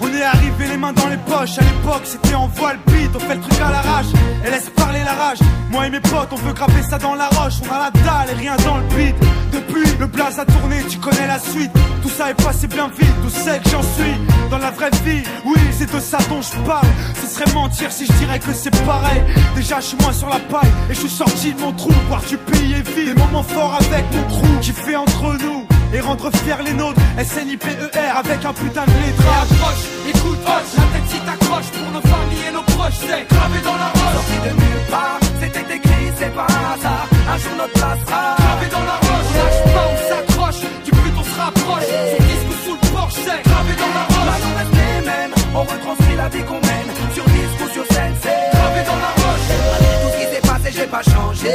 on 0.00 0.08
est 0.08 0.22
arrivé 0.22 0.68
les 0.68 0.76
mains 0.78 0.92
dans 0.92 1.08
les 1.08 1.18
poches. 1.18 1.58
À 1.58 1.62
l'époque, 1.62 2.02
c'était 2.04 2.34
en 2.34 2.46
voile 2.46 2.78
beat, 2.86 3.10
on 3.14 3.18
fait 3.18 3.34
le 3.34 3.40
truc 3.40 3.60
à 3.60 3.70
l'arrache. 3.70 4.06
Et 4.46 4.50
laisse 4.50 4.70
parler 4.70 5.00
la 5.04 5.12
rage. 5.12 5.38
Moi 5.70 5.86
et 5.86 5.90
mes 5.90 6.00
potes, 6.00 6.32
on 6.32 6.36
veut 6.36 6.54
graver 6.54 6.82
ça 6.88 6.98
dans 6.98 7.14
la 7.14 7.28
roche. 7.28 7.54
On 7.68 7.74
a 7.74 7.78
la 7.78 7.90
dalle 7.90 8.30
et 8.30 8.38
rien 8.38 8.56
dans 8.64 8.78
le 8.78 8.84
beat. 8.94 9.14
Depuis, 9.52 9.84
le 9.98 10.06
blaze 10.06 10.38
a 10.38 10.46
tourné, 10.46 10.82
tu 10.88 10.98
connais 10.98 11.26
la 11.26 11.38
suite. 11.38 11.70
Tout 12.02 12.08
ça 12.08 12.30
est 12.30 12.42
passé 12.42 12.66
bien 12.68 12.88
vite, 12.88 13.14
tout 13.22 13.30
sait 13.30 13.58
que 13.58 13.68
j'en 13.68 13.82
suis. 13.82 14.14
Dans 14.50 14.58
la 14.58 14.70
vraie 14.70 14.90
vie, 15.04 15.22
oui, 15.44 15.60
c'est 15.72 15.92
de 15.92 16.00
ça 16.00 16.18
dont 16.30 16.40
je 16.40 16.56
parle. 16.66 16.88
Ce 17.20 17.26
serait 17.26 17.52
mentir 17.52 17.92
si 17.92 18.06
je 18.06 18.12
dirais 18.12 18.38
que 18.38 18.52
c'est 18.54 18.74
pareil. 18.86 19.22
Déjà, 19.54 19.80
je 19.80 19.86
suis 19.86 19.98
moins 20.00 20.12
sur 20.12 20.28
la 20.28 20.38
paille 20.38 20.70
et 20.88 20.94
je 20.94 21.00
suis 21.00 21.10
sorti 21.10 21.52
de 21.52 21.60
mon 21.60 21.72
trou. 21.72 21.92
Voir 22.08 22.22
du 22.22 22.38
pays 22.38 22.72
est 22.72 22.88
vide. 22.88 23.14
Des 23.14 23.20
moments 23.20 23.42
forts 23.42 23.74
avec 23.74 24.04
mon 24.14 24.22
crew 24.28 24.60
qui 24.60 24.72
fait 24.72 24.96
entre 24.96 25.36
nous 25.42 25.69
et 25.92 26.00
rendre 26.00 26.30
fiers 26.36 26.62
les 26.64 26.72
nôtres. 26.72 27.00
SNIPER 27.18 27.76
avec 28.16 28.44
un 28.44 28.52
putain 28.52 28.84
de 28.86 28.92
lettrage. 29.02 29.50
Approche, 29.50 29.84
écoute, 30.08 30.38
hoche, 30.46 30.72
la 30.76 30.86
tête 30.92 31.08
si 31.08 31.18
t'accroche 31.20 31.70
pour 31.76 31.90
nos 31.92 32.00
familles 32.00 32.46
et 32.48 32.52
nos 32.52 32.62
proches, 32.62 33.00
c'est 33.00 33.24
gravé 33.28 33.58
dans 33.64 33.76
la 33.76 33.88
roche. 33.96 34.14
Sorti 34.14 34.36
de 34.48 34.52
nulle 34.60 34.84
part, 34.90 35.20
c'était 35.40 35.74
écrit, 35.76 36.06
c'est 36.18 36.34
pas 36.34 36.46
un 36.48 36.64
hasard. 36.74 37.06
Un 37.32 37.38
jour 37.38 37.54
notre 37.58 37.72
place 37.74 38.00
sera 38.06 38.22
gravé 38.38 38.66
dans 38.70 38.86
la 38.90 38.96
roche. 39.04 39.30
On 39.30 39.38
lâche 39.40 39.62
pas, 39.74 39.86
on 39.90 39.98
s'accroche, 40.08 40.60
du 40.84 40.90
but 40.90 41.14
on 41.18 41.24
se 41.24 41.36
rapproche. 41.40 41.88
Son 42.12 42.22
disque 42.30 42.52
sous 42.64 42.76
le 42.80 42.86
porche, 42.94 43.14
c'est 43.24 43.42
gravé 43.48 43.72
dans 43.82 43.92
la 43.98 44.04
roche. 44.10 44.26
Bah, 44.28 44.38
on 44.48 44.54
reste 44.58 44.74
les 44.80 45.06
mêmes, 45.10 45.34
on 45.54 45.62
retranscrit 45.62 46.16
la 46.16 46.28
vie 46.28 46.44
qu'on 46.48 46.60
mène. 46.60 46.90
Sur 47.14 47.24
disque 47.24 47.60
ou 47.64 47.68
sur 47.74 47.86
scène, 47.92 48.14
c'est 48.22 48.42
gravé 48.56 48.80
dans 48.90 49.00
la 49.04 49.12
roche. 49.20 49.46
Malgré 49.72 49.94
tout 50.00 50.10
ce 50.12 50.18
qui 50.18 50.26
s'est 50.34 50.46
passé, 50.50 50.68
j'ai 50.72 50.86
pas 50.86 51.02
changé. 51.02 51.54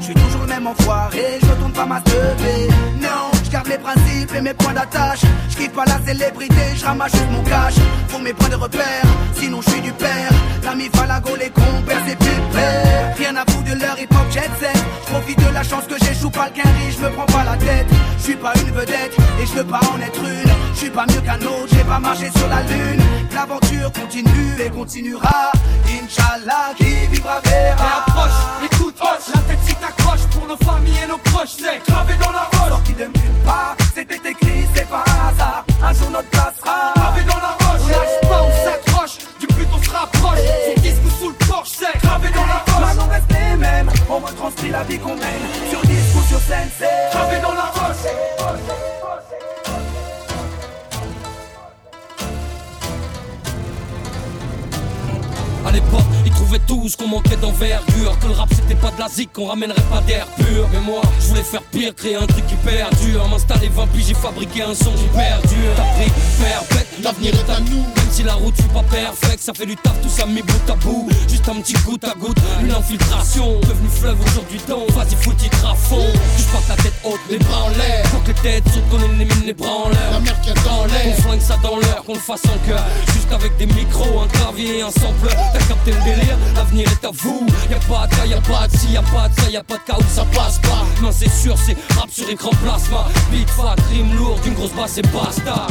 Je 0.00 0.04
suis 0.04 0.14
toujours 0.14 0.42
le 0.42 0.48
même 0.48 0.66
enfoiré, 0.66 1.38
je 1.40 1.46
retourne 1.50 1.72
pas 1.72 1.86
ma 1.86 2.00
teubée. 2.00 2.68
Non, 3.00 3.21
garde 4.32 4.44
mes 4.44 4.54
points 4.54 4.72
d'attache. 4.72 5.20
Je 5.50 5.56
quitte 5.56 5.72
pas 5.72 5.84
la 5.84 6.00
célébrité, 6.04 6.76
je 6.76 6.84
ramasse 6.84 7.12
mon 7.30 7.42
cash. 7.42 7.74
Pour 8.08 8.20
mes 8.20 8.32
points 8.32 8.48
de 8.48 8.56
repère, 8.56 9.02
sinon 9.34 9.60
je 9.62 9.70
suis 9.70 9.80
du 9.80 9.92
père. 9.92 10.30
L'ami 10.64 10.88
Falago, 10.94 11.36
les 11.36 11.50
compères, 11.50 12.02
c'est 12.06 12.18
plus 12.18 12.40
père. 12.52 13.14
Rien 13.16 13.36
à 13.36 13.50
foutre 13.50 13.64
de 13.64 13.80
leur 13.80 13.98
hip 13.98 14.08
hop 14.10 14.30
jet 14.30 14.50
set. 14.60 14.84
Je 15.06 15.12
profite 15.12 15.38
de 15.38 15.52
la 15.52 15.62
chance 15.62 15.84
que 15.86 15.98
j'échoue 16.04 16.30
pas 16.30 16.48
le 16.54 16.62
riche, 16.62 16.96
je 16.98 17.04
me 17.04 17.10
prends 17.10 17.26
pas 17.26 17.44
la 17.44 17.56
tête. 17.56 17.86
Je 18.18 18.22
suis 18.22 18.36
pas 18.36 18.52
une 18.56 18.70
vedette 18.70 19.16
et 19.40 19.46
je 19.46 19.52
veux 19.52 19.64
pas 19.64 19.80
en 19.92 20.00
être 20.00 20.20
une. 20.20 20.52
Je 20.74 20.78
suis 20.78 20.90
pas 20.90 21.06
mieux 21.08 21.20
qu'un 21.20 21.40
autre, 21.46 21.68
j'ai 21.72 21.84
pas 21.84 21.98
marché 21.98 22.30
sur 22.36 22.48
la 22.48 22.62
lune. 22.62 23.02
L'aventure 23.34 23.92
continue 23.92 24.54
et 24.64 24.70
continuera. 24.70 25.52
Inch'Allah, 25.86 26.74
qui 26.76 27.06
vivra 27.10 27.40
verra. 27.44 28.04
Approche, 28.06 28.70
écoute, 28.70 28.91
la 29.34 29.40
tête 29.42 29.58
si 29.66 29.74
t'accroche 29.74 30.26
pour 30.32 30.46
nos 30.46 30.56
familles 30.56 30.98
et 31.04 31.06
nos 31.06 31.18
proches, 31.18 31.56
c'est 31.58 31.80
gravé 31.86 32.14
dans 32.20 32.32
la 32.32 32.48
roche. 32.52 32.68
Sorti 32.68 32.92
de 32.94 33.04
nulle 33.04 33.38
part, 33.44 33.76
c'était 33.94 34.30
écrit, 34.30 34.66
c'est 34.74 34.88
pas 34.88 35.04
un 35.06 35.28
hasard. 35.28 35.64
Un 35.82 35.92
jour 35.92 36.10
notre 36.10 36.28
place 36.30 36.54
sera 36.58 36.92
gravé 36.96 37.22
dans 37.22 37.36
la 37.36 37.52
roche. 37.60 37.80
On 37.84 37.88
lâche 37.88 38.28
pas, 38.28 38.42
on 38.42 38.64
s'accroche, 38.64 39.18
du 39.40 39.46
but 39.46 39.68
on 39.72 39.82
se 39.82 39.90
rapproche. 39.90 40.38
Son 40.66 40.80
disque 40.80 41.02
sous 41.20 41.28
le 41.28 41.46
porche, 41.46 41.70
c'est 41.70 41.98
gravé 42.00 42.28
dans 42.30 42.46
la 42.46 42.64
roche. 42.66 42.80
Maintenant 42.80 43.08
reste 43.08 43.30
les 43.30 43.56
mêmes, 43.56 43.90
on 44.08 44.18
retranscrit 44.18 44.70
la 44.70 44.82
vie 44.84 44.98
qu'on 44.98 45.16
mène. 45.16 45.42
Sur 45.70 45.80
disque 45.82 46.16
ou 46.16 46.22
sur 46.28 46.40
scène, 46.40 46.70
c'est 46.78 47.12
gravé 47.12 47.40
dans 47.40 47.54
la 47.54 47.66
roche. 47.66 48.31
Tous 56.60 56.96
qu'on 56.96 57.08
manquait 57.08 57.36
d'envergure. 57.36 58.18
Que 58.20 58.26
le 58.26 58.32
rap 58.32 58.48
c'était 58.54 58.74
pas 58.74 58.90
de 58.90 59.00
la 59.00 59.08
zik, 59.08 59.32
qu'on 59.32 59.46
ramènerait 59.46 59.82
pas 59.90 60.00
d'air 60.00 60.26
pur. 60.36 60.68
Mais 60.72 60.80
moi, 60.80 61.02
je 61.20 61.26
voulais 61.28 61.42
faire 61.42 61.62
pire, 61.62 61.94
créer 61.94 62.16
un 62.16 62.26
truc 62.26 62.46
qui 62.46 62.54
perdure 62.56 63.28
M'installer 63.28 63.68
20 63.68 63.86
piges, 63.88 64.06
j'ai 64.08 64.14
fabriqué 64.14 64.62
un 64.62 64.74
son 64.74 64.92
qui 64.92 65.06
perdure 65.14 65.74
T'as 65.76 65.84
pris, 65.94 66.81
l'avenir 67.02 67.32
est 67.34 67.50
à 67.50 67.60
nous 67.60 67.82
Même 67.82 68.10
si 68.10 68.22
la 68.22 68.34
route 68.34 68.54
fut 68.56 68.68
pas 68.68 68.82
perfecte, 68.82 69.42
ça 69.42 69.52
fait 69.54 69.66
du 69.66 69.76
taf, 69.76 70.00
tout 70.02 70.08
ça 70.08 70.26
mis 70.26 70.42
bout 70.42 70.70
à 70.70 70.74
bout. 70.76 71.08
Juste 71.28 71.48
un 71.48 71.60
petit 71.60 71.74
goutte 71.84 72.04
à 72.04 72.14
goutte, 72.14 72.38
une 72.62 72.70
infiltration. 72.70 73.60
Devenu 73.60 73.88
fleuve 73.88 74.18
aujourd'hui 74.26 74.58
temps, 74.60 74.84
vas-y 74.90 75.14
faut 75.16 75.32
titre 75.32 75.66
à 75.66 75.74
fond 75.74 76.06
Je 76.36 76.44
porte 76.44 76.68
la 76.68 76.76
tête 76.76 76.94
haute, 77.04 77.20
les 77.30 77.38
bras 77.38 77.64
en 77.64 77.68
l'air. 77.70 78.06
Faut 78.06 78.18
que 78.18 78.28
les 78.28 78.34
têtes 78.34 78.64
sautent, 78.68 78.88
qu'on 78.90 78.98
ait 78.98 79.26
les 79.46 79.54
bras 79.54 79.86
en 79.86 79.88
l'air. 79.88 80.10
La 80.12 80.20
mer 80.20 80.40
qui 80.40 80.50
est 80.50 80.64
dans 80.64 80.84
l'air, 80.86 81.16
qu'on 81.16 81.22
flingue 81.22 81.40
ça 81.40 81.56
dans 81.62 81.76
l'heure, 81.76 82.02
qu'on 82.04 82.14
le 82.14 82.20
fasse 82.20 82.44
en 82.44 82.58
cœur. 82.66 82.84
Juste 83.14 83.32
avec 83.32 83.56
des 83.56 83.66
micros, 83.66 84.20
un 84.20 84.28
clavier 84.28 84.78
et 84.78 84.82
un 84.82 84.90
sampleur. 84.90 85.34
T'as 85.52 85.64
capté 85.66 85.92
le 85.92 86.04
délire, 86.04 86.38
l'avenir 86.54 86.88
est 86.90 87.06
à 87.06 87.10
vous. 87.12 87.46
Y'a 87.70 87.78
pas 87.78 88.06
de 88.06 88.14
cas, 88.14 88.26
y'a 88.26 88.40
pas 88.40 88.68
de 88.68 88.76
si, 88.76 88.92
y'a 88.92 89.02
pas 89.02 89.28
de 89.28 89.40
ça, 89.40 89.50
y'a 89.50 89.62
pas 89.62 89.76
de 89.76 89.82
cas 89.82 89.96
où 89.98 90.14
ça 90.14 90.24
passe 90.34 90.58
pas. 90.58 90.84
Non 91.02 91.10
c'est 91.12 91.30
sûr, 91.30 91.56
c'est 91.64 91.76
rap 91.96 92.10
sur 92.10 92.28
écran 92.28 92.50
plasma. 92.62 93.08
Beat 93.30 93.48
fat, 93.50 93.76
rime 93.90 94.14
lourd, 94.14 94.38
d'une 94.44 94.54
grosse 94.54 94.72
basse 94.72 94.98
et 94.98 95.02
basta 95.02 95.66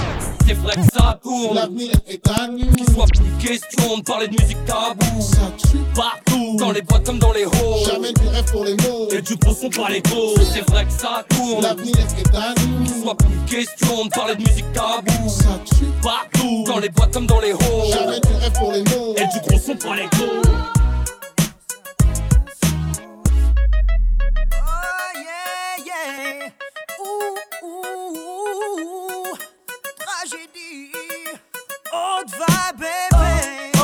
C'est 0.51 0.57
vrai 0.57 0.75
que 0.75 0.93
ça 0.93 1.17
tourne. 1.23 1.55
L'avenir 1.55 1.91
est 2.09 2.27
à 2.27 2.45
nous. 2.45 2.73
Qu'il 2.73 2.93
soit 2.93 3.05
plus 3.05 3.47
question 3.47 3.99
de 3.99 4.03
parler 4.03 4.27
de 4.27 4.33
musique 4.33 4.57
tabou. 4.65 5.05
Partout, 5.95 6.57
dans 6.57 6.71
les 6.71 6.81
boîtes 6.81 7.05
comme 7.05 7.19
dans 7.19 7.31
les 7.31 7.43
halls. 7.43 7.85
Jamais 7.85 8.11
du 8.11 8.27
rêve 8.27 8.51
pour 8.51 8.65
les 8.65 8.73
mots. 8.73 9.07
Et 9.11 9.21
du 9.21 9.37
gros 9.37 9.53
son 9.53 9.69
par 9.69 9.89
les 9.89 10.01
gros 10.01 10.35
C'est 10.53 10.69
vrai 10.69 10.83
que 10.83 10.91
ça 10.91 11.23
tourne. 11.29 11.63
L'avenir 11.63 11.95
est 11.95 12.35
à 12.35 12.53
nous. 12.59 12.83
Qu'il 12.83 13.01
soit 13.01 13.15
plus 13.15 13.45
question 13.47 14.03
de 14.03 14.09
parler 14.09 14.35
de 14.35 14.41
musique 14.41 14.65
tabou. 14.73 15.31
Partout, 16.03 16.63
dans 16.65 16.79
les 16.79 16.89
boîtes 16.89 17.13
comme 17.13 17.27
dans 17.27 17.39
les 17.39 17.51
halls. 17.51 17.93
Jamais 17.93 18.19
du 18.19 18.33
rêve 18.33 18.51
pour 18.51 18.73
les 18.73 18.83
mots. 18.83 19.15
Et 19.15 19.27
du 19.33 19.39
gros 19.47 19.57
son 19.57 19.75
par 19.77 19.95
les 19.95 20.07
gros 20.07 20.41
Oh 24.53 25.11
yeah, 25.15 25.85
yeah. 25.85 26.51
Tragédie. 30.21 30.91
On 31.91 32.23
te 32.23 32.37
va, 32.37 32.71
bébé. 32.73 33.80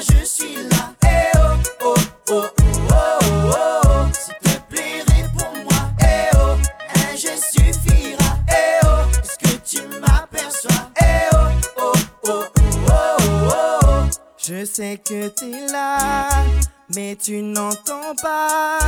Je 0.00 0.24
suis 0.24 0.56
là. 0.56 0.92
Eh 1.04 1.36
oh, 1.36 1.56
oh, 1.84 1.94
oh, 2.30 2.44
oh, 2.62 2.92
oh, 2.92 3.52
oh. 3.54 4.06
S'il 4.12 4.34
te 4.52 4.58
plaît, 4.68 5.02
réponds-moi. 5.08 5.80
Eh 6.00 6.36
oh, 6.36 6.56
un 6.94 7.16
geste 7.16 7.52
suffira. 7.52 8.36
Eh 8.48 8.86
oh, 8.86 9.18
est-ce 9.22 9.38
que 9.38 9.56
tu 9.64 9.82
m'aperçois? 10.00 10.90
Eh 11.00 11.28
oh, 11.32 11.36
oh, 11.78 11.92
oh, 12.28 12.44
oh, 12.58 12.72
oh, 12.88 13.50
oh. 13.50 14.10
Je 14.38 14.64
sais 14.64 14.98
que 14.98 15.28
t'es 15.28 15.66
là, 15.72 16.28
mais 16.94 17.16
tu 17.16 17.42
n'entends 17.42 18.14
pas. 18.22 18.78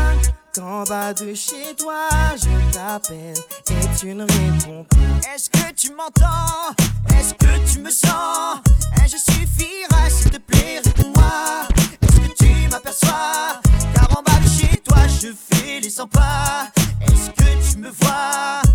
Qu'en 0.56 0.84
bas 0.84 1.12
de 1.12 1.34
chez 1.34 1.74
toi, 1.76 2.08
je 2.36 2.72
t'appelle 2.72 3.36
et 3.70 3.98
tu 3.98 4.14
ne 4.14 4.22
réponds 4.22 4.84
pas. 4.84 5.34
Est-ce 5.34 5.50
que 5.50 5.72
tu 5.74 5.90
m'entends? 5.90 6.74
Est-ce 7.10 7.34
que 7.34 7.72
tu 7.72 7.80
me 7.80 7.90
sens? 7.90 8.60
Un 8.98 9.06
je 9.06 9.16
suffira, 9.16 10.08
s'il 10.08 10.30
te 10.30 10.38
plaît, 10.38 10.80
réponds-moi. 10.84 11.68
Est-ce 12.02 12.16
que 12.16 12.44
tu 12.44 12.68
m'aperçois? 12.70 13.60
Car 13.94 14.18
en 14.18 14.22
bas 14.22 14.40
de 14.42 14.48
chez 14.48 14.76
toi, 14.78 14.98
je 15.20 15.28
fais 15.54 15.80
les 15.80 15.90
100 15.90 16.06
pas. 16.08 16.68
Est-ce 17.02 17.30
que 17.30 17.70
tu 17.72 17.78
me 17.78 17.90
vois? 17.90 18.65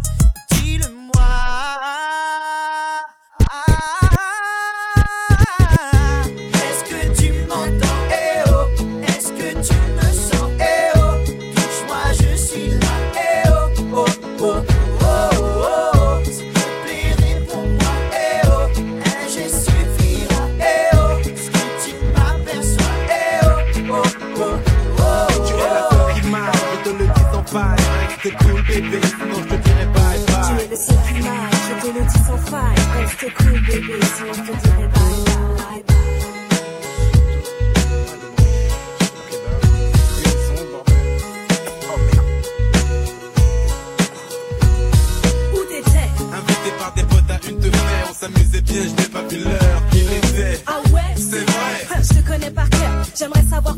Sans 27.47 27.53
faille. 27.53 27.77
Reste 28.23 28.37
cool 28.37 28.61
bébé, 28.63 28.99
sinon 29.07 29.35
je 29.41 29.55
te 29.55 29.61
dirai 29.63 29.85
bye 29.93 30.19
Tu 30.25 30.31
bye. 30.31 30.65
es 30.65 30.67
le 30.69 30.75
seul 30.75 30.95
qui 31.07 31.21
m'aille, 31.23 31.57
je 31.67 31.81
te 31.81 31.97
le 31.97 32.05
dis 32.05 32.19
sans 32.25 32.37
faille. 32.37 32.75
Reste 32.99 33.33
cool 33.37 33.59
bébé, 33.61 33.99
sinon 34.15 34.33
je 34.33 34.51
te 34.51 34.57
dirai 34.57 34.87
bye 34.87 35.23
bye. 35.25 35.83
Où 45.53 45.59
t'étais? 45.69 46.09
Invité 46.33 46.71
par 46.77 46.93
des 46.93 47.03
potes 47.03 47.29
à 47.31 47.49
une 47.49 47.59
te 47.59 47.69
faire, 47.75 48.07
on 48.09 48.13
s'amusait 48.13 48.61
bien, 48.61 48.81
je 48.83 49.01
n'ai 49.01 49.09
pas 49.09 49.21
vu 49.23 49.43
l'heure 49.43 49.60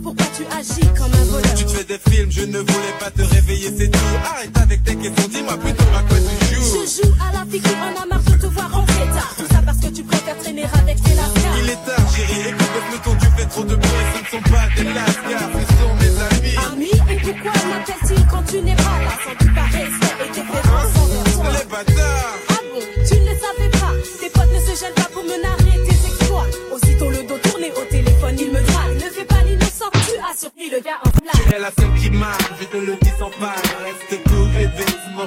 pourquoi 0.03 0.25
tu 0.35 0.43
agis 0.59 0.87
comme 0.97 1.13
un 1.13 1.25
voleur. 1.31 1.53
Tu 1.55 1.65
te 1.65 1.71
fais 1.71 1.83
des 1.85 1.99
films, 2.11 2.31
je 2.31 2.41
ne 2.41 2.59
voulais 2.59 2.95
pas 2.99 3.09
te 3.09 3.21
réveiller, 3.21 3.71
c'est 3.75 3.89
tout. 3.89 3.99
Arrête 4.25 4.57
avec 4.57 4.83
tes 4.83 4.95
questions, 4.95 5.27
dis-moi 5.29 5.57
plutôt 5.57 5.83
à 5.97 6.01
quoi 6.03 6.17
tu 6.17 6.55
joues. 6.55 6.61
Je 6.61 7.01
joue 7.01 7.13
à 7.23 7.31
la 7.31 7.45
fille 7.49 7.61
qui 7.61 7.69
en 7.69 8.01
a 8.01 8.05
marre 8.05 8.23
de 8.23 8.35
te 8.35 8.45
voir 8.47 8.71
rentrer 8.71 9.07
tard. 9.15 9.33
Tout 9.37 9.47
ça 9.49 9.61
parce 9.65 9.79
que 9.79 9.87
tu 9.87 10.03
préfères 10.03 10.37
traîner 10.37 10.65
avec 10.65 11.01
tes 11.01 11.15
lascars. 11.15 11.57
Il 11.63 11.69
est 11.69 11.81
tard, 11.87 12.05
chérie, 12.13 12.49
écoute 12.49 12.73
le 12.75 12.81
peloton, 12.91 13.17
tu 13.21 13.27
fais 13.37 13.47
trop 13.47 13.63
de 13.63 13.75
bruit, 13.75 14.05
ce 14.13 14.19
ne 14.19 14.41
sont 14.41 14.49
pas 14.51 14.67
des 14.75 14.93
lascars, 14.93 15.49
ce 15.55 15.63
sont 15.79 15.93
mes 16.01 16.13
amis. 16.27 16.55
Ami, 16.73 16.91
et 17.09 17.19
pourquoi 17.23 17.53
m'appelle-t-il 17.69 18.27
quand 18.27 18.43
tu 18.51 18.61
n'es 18.61 18.75
pas 18.75 18.83
là? 18.83 19.13
Sans 19.23 19.45
doute 19.45 19.55
par 19.55 19.69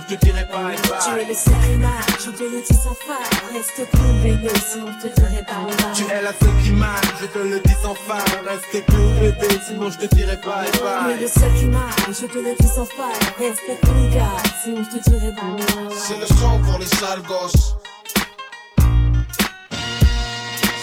je 0.09 0.15
te 0.15 0.25
dirai 0.25 0.45
bye 0.45 0.77
Tu 0.77 1.21
es 1.21 1.25
le 1.27 1.35
seul 1.35 1.55
qui 1.65 1.77
marche, 1.77 2.25
je 2.25 2.31
te 2.31 2.43
le 2.43 2.61
dis 2.61 2.75
sans 2.75 2.97
Reste 3.53 3.91
cool 3.91 4.13
bébé, 4.23 4.51
sinon 4.71 4.87
je 5.01 5.09
te 5.09 5.15
dirai 5.21 5.43
bye 5.43 5.77
bye 5.77 5.93
Tu 5.95 6.05
es 6.05 6.23
la 6.23 6.33
seule 6.33 6.63
qui 6.63 6.73
je 7.21 7.27
te 7.27 7.39
le 7.39 7.61
dis 7.61 7.75
sans 7.83 7.95
faille. 7.95 8.21
Reste 8.47 8.87
cool 8.87 9.13
bébé, 9.21 9.49
sinon 9.67 9.91
je 9.91 9.99
te 10.07 10.15
dirai 10.15 10.37
bye 10.37 10.71
Tu 10.71 10.79
es 11.13 11.21
le 11.21 11.29
seul 11.29 11.55
qui 11.55 11.65
marche, 11.67 11.95
je 12.09 12.27
te 12.27 12.39
le 12.39 12.55
dis 12.59 12.69
sans 12.69 12.87
Reste 13.39 13.81
cool 13.85 14.11
gars, 14.15 14.37
sinon 14.63 14.83
je 14.85 14.99
te 14.99 15.11
dirai 15.11 15.33
bye 15.33 15.57
bye 15.57 15.97
C'est 15.97 16.19
le 16.19 16.27
son 16.27 16.59
pour 16.61 16.79
les 16.79 16.87
sales 16.87 17.23
gosses. 17.23 17.75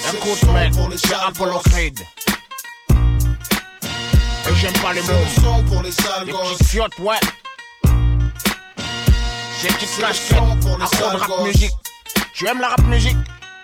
C'est 0.06 0.12
le 0.14 0.18
Écoute, 0.18 0.38
son 0.46 0.54
mec, 0.54 0.72
pour 0.74 0.90
les 0.90 0.98
c'est 0.98 1.14
Apollo. 1.14 1.60
Creed. 1.72 2.00
Et 4.50 4.56
j'aime 4.56 4.74
pas 4.82 4.94
les 4.94 5.02
C'est 5.02 5.14
mots. 5.14 5.20
le 5.20 5.42
son 5.42 5.64
pour 5.64 5.82
les 5.84 5.92
sales 5.92 6.26
Les 6.26 6.32
gosses. 6.32 6.74
ouais. 7.00 7.16
C'est 9.64 9.70
le 9.70 9.78
casquettes, 9.78 10.38
son 10.38 10.58
pour 10.58 10.78
les 10.78 10.84
à 10.84 10.88
fond 10.88 11.14
de 11.14 11.20
sales 11.20 11.32
rap 11.32 11.46
musique. 11.46 11.72
Tu 12.36 12.48
aimes 12.50 12.60
la 12.60 12.68
rap 12.68 12.82
musique 12.82 13.16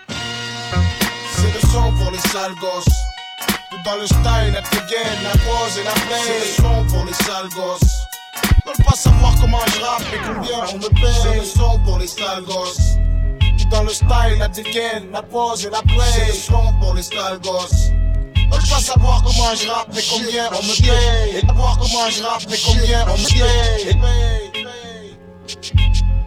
C'est 0.08 1.52
le 1.52 1.60
son 1.60 1.92
pour 1.92 2.10
les 2.10 2.18
sales 2.18 2.54
gosses. 2.54 2.94
Tout 3.70 3.76
dans 3.84 3.96
le 3.96 4.06
style, 4.06 4.54
la 4.54 4.62
dégaine, 4.62 5.18
la 5.22 5.32
pose 5.32 5.76
et 5.78 5.84
la 5.84 5.92
play. 5.92 6.22
C'est 6.24 6.38
le 6.38 6.62
son 6.62 6.84
pour 6.86 7.04
les 7.04 7.12
sales 7.12 7.50
gosses. 7.54 7.92
Veulent 8.64 8.86
pas 8.86 8.96
savoir 8.96 9.34
comment 9.42 9.58
je 9.74 9.80
rappe 9.82 10.02
et 10.14 10.20
combien 10.26 10.64
on 10.72 10.78
me 10.78 10.88
paye. 10.88 11.20
C'est 11.22 11.38
le 11.38 11.44
son 11.44 11.78
pour 11.80 11.98
les 11.98 12.06
sales 12.06 12.44
gosses. 12.44 12.96
Tout 13.58 13.68
dans 13.68 13.82
le 13.82 13.90
style, 13.90 14.38
la 14.38 14.48
dégaine, 14.48 15.10
la 15.12 15.20
pose 15.20 15.66
et 15.66 15.70
la 15.70 15.82
play. 15.82 16.12
C'est 16.14 16.28
le 16.28 16.32
son 16.32 16.72
pour 16.80 16.94
les 16.94 17.02
sales 17.02 17.40
gosses. 17.40 17.90
Veulent 18.50 18.70
pas 18.70 18.80
savoir 18.80 19.22
comment 19.22 19.54
je 19.54 19.68
rappe 19.68 19.94
et 19.94 20.04
combien 20.08 20.48
on 20.50 20.62
me 20.62 20.80
paye. 20.80 21.36
Et 21.36 21.46
savoir 21.46 21.76
comment 21.78 22.08
je 22.08 22.22
rappe 22.22 22.50
et 22.50 22.58
combien 22.64 23.04
on 23.06 23.18
me 23.18 24.59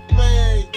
paye. 0.09 0.67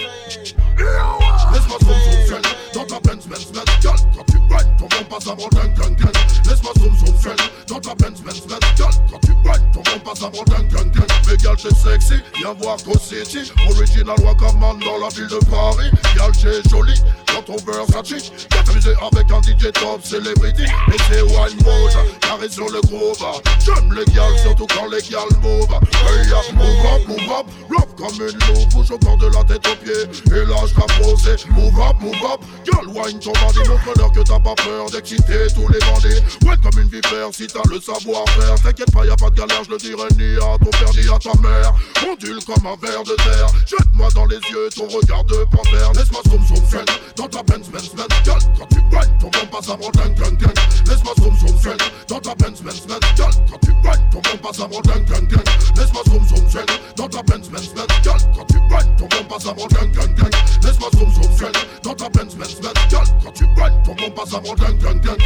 Laisse-moi 1.53 1.77
zoom 1.81 1.95
zoom 2.05 2.25
zoom 2.25 2.41
dans 2.73 2.85
ta 2.85 2.99
Benz 2.99 3.27
Benz 3.27 3.51
Benz 3.51 3.65
Gal, 3.81 3.93
quand 4.15 4.23
tu 4.25 4.37
rides, 4.37 4.77
ton 4.77 4.87
bon 4.87 5.03
passe 5.09 5.27
avant 5.27 5.49
ding 5.49 5.73
ding 5.73 5.95
ding 5.95 6.36
Laisse-moi 6.47 6.73
zoom 6.79 6.95
zoom 6.97 7.15
zoom 7.21 7.35
dans 7.67 7.79
ta 7.79 7.95
Benz 7.95 8.21
Benz 8.21 8.41
Benz 8.47 8.59
Gal, 8.77 8.87
quand 9.11 9.19
tu 9.19 9.31
rides, 9.49 9.61
ton 9.73 9.81
bon 9.81 9.99
passe 9.99 10.23
avant 10.23 10.43
ding 10.45 10.67
ding 10.69 10.91
ding 10.91 11.03
Mais 11.27 11.37
gal 11.37 11.55
t'es 11.57 11.75
sexy, 11.75 12.21
viens 12.37 12.53
voir 12.53 12.77
Go 12.85 12.93
City. 12.97 13.51
Original 13.69 14.15
Wakaman 14.23 14.79
dans 14.79 14.97
la 14.97 15.09
ville 15.09 15.27
de 15.27 15.39
Paris. 15.45 15.91
Gal 16.15 16.31
t'es 16.31 16.69
jolie, 16.69 17.01
dans 17.33 17.41
ton 17.41 17.57
Versace 17.65 18.31
Viens 18.51 18.63
t'amuser 18.63 18.93
avec 19.01 19.31
un 19.31 19.41
DJ 19.41 19.71
top 19.73 20.01
celebrity. 20.03 20.63
Et 20.63 20.97
c'est 21.09 21.21
Wine 21.21 21.57
Mode, 21.65 22.19
carré 22.21 22.49
sur 22.49 22.69
le 22.69 22.79
groove 22.81 23.17
J'aime 23.65 23.93
les 23.93 24.05
gals, 24.13 24.37
surtout 24.41 24.67
quand 24.67 24.87
les 24.87 25.01
gals 25.01 25.37
move 25.41 25.67
Hey 26.07 26.29
ya, 26.29 26.41
move 26.53 26.85
up, 26.85 27.07
move 27.07 27.31
up, 27.31 27.45
rap. 27.69 27.87
Comme 27.97 28.13
une 28.13 28.37
loupe 28.47 28.69
Bouge 28.69 28.91
au 28.91 28.97
corps 28.99 29.17
de 29.17 29.27
la 29.27 29.43
tête 29.43 29.67
aux 29.67 29.75
pieds, 29.83 30.35
et 30.35 30.45
là 30.45 30.55
je 30.67 31.03
posé 31.03 31.35
Move 31.49 31.79
up, 31.81 31.95
move 31.99 32.13
up, 32.31 32.41
girl 32.63 32.87
wine 32.87 33.19
ton 33.19 33.33
bandit. 33.33 33.67
Montre-leur 33.67 34.11
que 34.11 34.19
t'as 34.19 34.39
pas 34.39 34.55
peur 34.55 34.89
d'exciter 34.91 35.47
tous 35.53 35.67
les 35.67 35.79
bandits 35.79 36.21
Ouais 36.45 36.55
comme 36.61 36.81
une 36.81 36.89
vipère 36.89 37.29
si 37.31 37.47
t'as 37.47 37.61
le 37.69 37.79
savoir-faire. 37.79 38.55
T'inquiète 38.61 38.91
pas 38.91 39.05
y'a 39.05 39.15
pas 39.15 39.29
de 39.29 39.35
galère, 39.35 39.63
je 39.63 39.71
le 39.71 39.77
dirai 39.77 40.07
ni 40.17 40.35
à 40.37 40.57
ton 40.57 40.69
père 40.71 40.91
ni 40.93 41.07
à 41.07 41.17
ta 41.17 41.33
mère. 41.41 41.73
Ondule 42.09 42.43
comme 42.45 42.65
un 42.65 42.75
verre 42.81 43.03
de 43.03 43.15
terre. 43.15 43.47
Jette-moi 43.65 44.09
dans 44.15 44.25
les 44.25 44.37
yeux 44.37 44.69
ton 44.75 44.87
regard 44.87 45.23
de 45.25 45.45
panthère. 45.51 45.91
Laisse-moi 45.93 46.21
zoom 46.29 46.45
zoom 46.45 46.65
zoom. 46.69 46.85
Dans 47.15 47.27
ta 47.27 47.43
Benz 47.43 47.69
Benz 47.69 47.91
Benz 47.95 48.07
Girl, 48.23 48.39
quand 48.57 48.67
tu 48.67 48.79
rides, 48.95 49.17
ton 49.19 49.29
bon 49.29 49.47
passe 49.51 49.69
avant 49.69 49.89
ding 49.91 50.13
ding 50.15 50.37
ding 50.37 50.53
Laisse-moi 50.87 51.13
zoom 51.19 51.37
zoom 51.39 51.59
zoom. 51.59 51.77
Dans 52.07 52.19
ta 52.19 52.35
Benz 52.35 52.61
Benz 52.61 52.85
Benz 52.87 52.99
Girl, 53.15 53.31
quand 53.49 53.59
tu 53.65 53.71
rides, 53.71 54.09
ton 54.11 54.19
bon 54.19 54.37
passe 54.43 54.59
avant 54.59 54.81
ding 54.81 55.05
ding 55.05 55.27
ding 55.27 55.43
Laisse-moi 55.75 56.03
zoom 56.07 56.27
zoom 56.27 56.49
zoom. 56.49 56.65
Dans 56.95 57.07
ta 57.07 57.23
Benz 57.23 57.49
Benz 57.49 57.69
Benz 57.73 57.87
Girl, 58.03 58.19
quand 58.35 58.45
tu 58.45 58.57
rides, 58.57 58.95
ton 58.97 59.07
bon 59.07 59.23
passe 59.29 59.45
avant 59.45 59.67
ding 59.67 59.91
ding 59.91 60.15
ding 60.15 60.33
Laisse-moi 60.63 60.89
zoom 60.93 61.13
zoom 61.13 61.37
zoom. 61.37 61.51
Dans 61.83 61.93
ta 61.93 62.09
Benz 62.09 62.35
Benz 62.35 62.55
Benz 62.61 62.73
Girl, 62.89 63.05
quand 63.23 63.31
tu 63.31 63.43
rides, 63.43 63.83
ton 63.83 63.95
bon 63.95 64.11
passe 64.11 64.33
avant 64.33 64.55
ding 64.55 64.77
ding 64.77 65.01
ding 65.01 65.17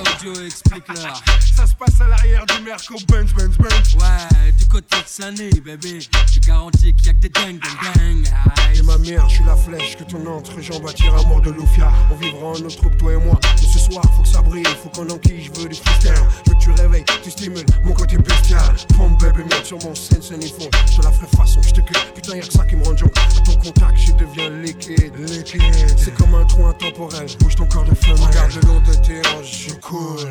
Audio, 0.00 0.44
explique-leur. 0.46 1.22
Ça 1.54 1.66
se 1.66 1.74
passe 1.74 2.00
à 2.00 2.08
l'arrière 2.08 2.46
du 2.46 2.62
Merco 2.64 2.94
Benz 3.08 3.32
Benz 3.34 3.56
Benz 3.58 3.94
Ouais, 3.96 4.52
du 4.52 4.64
côté 4.66 4.96
de 4.96 5.06
Sané, 5.06 5.50
bébé. 5.50 5.98
Je 6.32 6.40
garantis 6.40 6.94
qu'il 6.94 7.06
y 7.06 7.10
a 7.10 7.12
que 7.12 7.18
des 7.18 7.28
dingues, 7.28 7.60
dingues, 7.60 8.22
dingues. 8.24 8.28
Et 8.74 8.82
ma 8.82 8.96
mère, 8.98 9.28
je 9.28 9.34
suis 9.34 9.44
la 9.44 9.54
flèche 9.54 9.96
que 9.96 10.04
ton 10.04 10.24
entrejambe 10.26 10.86
attire 10.88 11.14
à 11.14 11.22
mort 11.24 11.42
de 11.42 11.50
Lufia. 11.50 11.92
On 12.10 12.16
vivra 12.16 12.46
en 12.46 12.58
notre 12.58 12.76
troupe, 12.76 12.96
toi 12.96 13.12
et 13.12 13.16
moi. 13.16 13.38
Mais 13.60 13.68
ce 13.68 13.78
soir, 13.78 14.02
faut 14.16 14.22
que 14.22 14.28
ça 14.28 14.40
brille, 14.40 14.64
faut 14.82 14.88
qu'on 14.88 15.08
enquille, 15.10 15.44
je 15.44 15.60
veux 15.60 15.68
du 15.68 15.76
freestyle. 15.76 16.14
Je 16.46 16.50
veux 16.50 16.56
que 16.56 16.62
tu 16.62 16.70
réveilles, 16.70 17.04
tu 17.22 17.30
stimules 17.30 17.66
mon 17.84 17.92
côté 17.92 18.16
bestial. 18.16 18.74
Pompe, 18.96 19.20
bébé, 19.20 19.44
merde 19.50 19.64
sur 19.64 19.78
mon 19.84 19.94
scène, 19.94 20.22
scène, 20.22 20.42
ils 20.42 20.48
font. 20.48 20.70
Je 20.90 20.96
te 20.96 21.02
la 21.02 21.12
ferai 21.12 21.26
façon, 21.36 21.60
je 21.62 21.70
te 21.70 21.80
cueille. 21.82 22.12
Putain, 22.14 22.36
y'a 22.36 22.42
que 22.42 22.52
ça 22.52 22.64
qui 22.64 22.76
me 22.76 22.84
rend 22.84 22.96
junk. 22.96 23.12
À 23.16 23.40
ton 23.40 23.56
contact, 23.56 23.98
je 23.98 24.12
deviens 24.12 24.48
liquide. 24.48 25.12
Liquide. 25.18 25.62
C'est 25.98 26.14
comme 26.14 26.34
un 26.34 26.44
trou 26.44 26.64
intemporel. 26.66 27.26
Bouge 27.40 27.56
ton 27.56 27.66
corps 27.66 27.84
de 27.84 27.94
flamme. 27.94 28.20
Regarde 28.20 28.54
le 28.54 28.68
long 28.68 28.80
de 28.80 28.94
tes 28.94 29.20
hanches, 29.28 29.68
coule. 29.82 30.30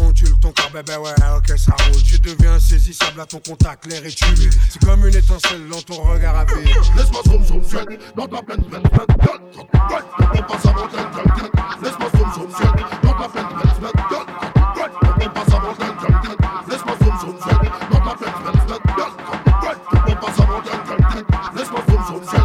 Ondule 0.00 0.38
ton 0.40 0.52
corps, 0.52 0.70
bébé, 0.72 0.96
ouais, 0.96 1.12
ok, 1.36 1.58
ça 1.58 1.72
roule. 1.84 2.02
Je 2.04 2.16
deviens 2.16 2.54
insaisissable 2.54 3.20
à 3.20 3.26
ton 3.26 3.38
contact, 3.38 3.86
l'air 3.86 4.04
est 4.04 4.16
tué. 4.16 4.50
C'est 4.68 4.84
comme 4.84 5.06
une 5.06 5.14
étincelle 5.14 5.68
dans 5.70 5.82
ton 5.82 6.02
regard 6.02 6.36
à 6.36 6.44
vie. 6.44 6.64
Laisse-moi 6.96 7.22
zoom 7.26 7.44
zoom 7.44 7.62
zoom 7.62 7.84
dans 8.16 8.26
ta 8.26 8.40
Laisse-moi 11.82 12.08
zoom 12.16 12.32
zoom 12.34 12.48
dans 13.02 13.14
ta 13.14 13.28
Laisse-moi 16.68 16.90
zoom 16.96 17.12
zoom 17.14 17.36
ta 17.36 17.56
Laisse-moi 21.56 21.78
zoom 21.84 22.04
zoom 22.06 22.20
ta 22.24 22.42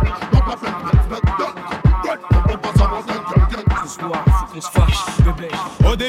Ce 3.84 3.94
soir, 3.94 4.26
faut 4.26 4.54
qu'on 4.54 4.62
se 4.62 4.70
fâche, 4.70 5.07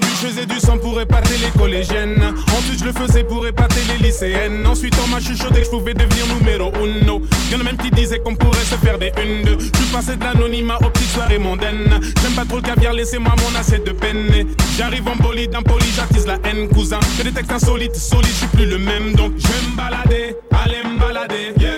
début, 0.01 0.13
je 0.21 0.27
faisais 0.29 0.47
du 0.47 0.61
sang 0.61 0.79
pour 0.79 1.01
épater 1.01 1.35
les 1.35 1.51
collègues. 1.59 1.87
collégienne. 1.87 2.35
Ensuite, 2.57 2.81
je 2.81 2.85
le 2.85 2.93
faisais 2.93 3.25
pour 3.25 3.47
épater 3.47 3.81
les 3.89 4.07
lycéennes. 4.07 4.67
Ensuite, 4.67 4.95
on 5.05 5.09
m'a 5.09 5.21
chuchoté 5.21 5.61
que 5.61 5.65
je 5.67 5.71
pouvais 5.71 5.95
devenir 5.95 6.25
numéro 6.39 6.73
uno. 6.85 7.23
Y'en 7.51 7.61
a 7.61 7.63
même 7.63 7.77
qui 7.77 7.91
disaient 7.91 8.19
qu'on 8.19 8.35
pourrait 8.35 8.65
se 8.65 8.77
faire 8.77 8.99
des 8.99 9.13
une, 9.23 9.43
deux. 9.45 9.59
Je 9.59 9.65
suis 9.65 9.93
passé 9.93 10.17
de 10.17 10.25
l'anonymat 10.25 10.79
aux 10.85 10.91
petites 10.91 11.11
soirées 11.11 11.39
mondaines. 11.39 12.01
J'aime 12.23 12.33
pas 12.33 12.45
trop 12.45 12.57
le 12.57 12.63
caviar, 12.63 12.93
laissez-moi 12.93 13.35
mon 13.43 13.59
assiette 13.59 13.87
de 13.87 13.93
peine. 13.93 14.47
J'arrive 14.77 15.09
en 15.09 15.17
bolide, 15.17 15.55
impoli, 15.55 15.87
j'attise 15.95 16.27
la 16.27 16.39
haine, 16.45 16.69
cousin. 16.69 17.01
Que 17.19 17.23
des 17.25 17.33
textes 17.33 17.53
insolites, 17.53 17.97
solides, 17.97 18.31
je 18.31 18.37
suis 18.37 18.47
plus 18.49 18.67
le 18.67 18.79
même. 18.79 19.15
Donc, 19.15 19.33
je 19.37 19.47
vais 19.47 19.71
me 19.71 19.77
balader, 19.77 20.37
aller 20.53 20.83
me 20.85 20.99
balader, 20.99 21.55
yeah. 21.59 21.78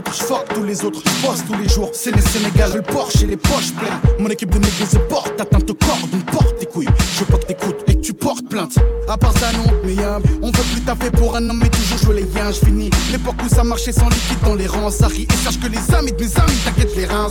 Fuck 0.00 0.48
tous 0.54 0.64
les 0.64 0.84
autres, 0.84 1.00
je 1.04 1.26
bosse 1.26 1.44
tous 1.46 1.56
les 1.60 1.68
jours. 1.68 1.90
C'est 1.92 2.14
les 2.14 2.20
Sénégal, 2.22 2.72
le 2.74 2.82
Porsche 2.82 3.22
et 3.22 3.26
les 3.26 3.36
poches 3.36 3.72
pleines. 3.72 3.98
Mon 4.18 4.28
équipe 4.28 4.50
de 4.50 4.58
négligés 4.58 4.86
se 4.86 4.98
porte, 4.98 5.40
atteinte 5.40 5.68
au 5.70 5.74
corps, 5.74 6.08
donc 6.10 6.24
porte 6.26 6.58
tes 6.58 6.66
couilles. 6.66 6.88
Je 7.18 7.24
pas 7.24 7.38
que 7.38 7.46
t'écoutes 7.46 7.84
et 7.88 8.00
tu 8.00 8.12
portes 8.12 8.48
plainte. 8.48 8.78
À 9.08 9.16
part 9.18 9.36
ça, 9.38 9.52
non, 9.52 9.72
mais 9.84 9.94
y'a, 9.94 10.18
on 10.40 10.46
veut 10.46 10.64
plus 10.72 10.80
taffer 10.82 11.10
pour 11.10 11.36
un 11.36 11.48
homme, 11.48 11.60
mais 11.62 11.68
toujours 11.68 11.98
jouer 11.98 12.22
les 12.22 12.38
liens. 12.38 12.50
Je 12.50 12.66
finis 12.66 12.90
l'époque 13.10 13.36
où 13.44 13.48
ça 13.48 13.64
marchait 13.64 13.92
sans 13.92 14.08
liquide 14.08 14.40
dans 14.44 14.54
les 14.54 14.66
rangs. 14.66 14.90
Ça 14.90 15.08
rit 15.08 15.26
et 15.30 15.44
sache 15.44 15.58
que 15.58 15.68
les 15.68 15.94
amis 15.94 16.12
de 16.12 16.22
mes 16.22 16.36
amis 16.36 16.58
t'inquiète 16.64 16.96
les 16.96 17.06
reins. 17.06 17.28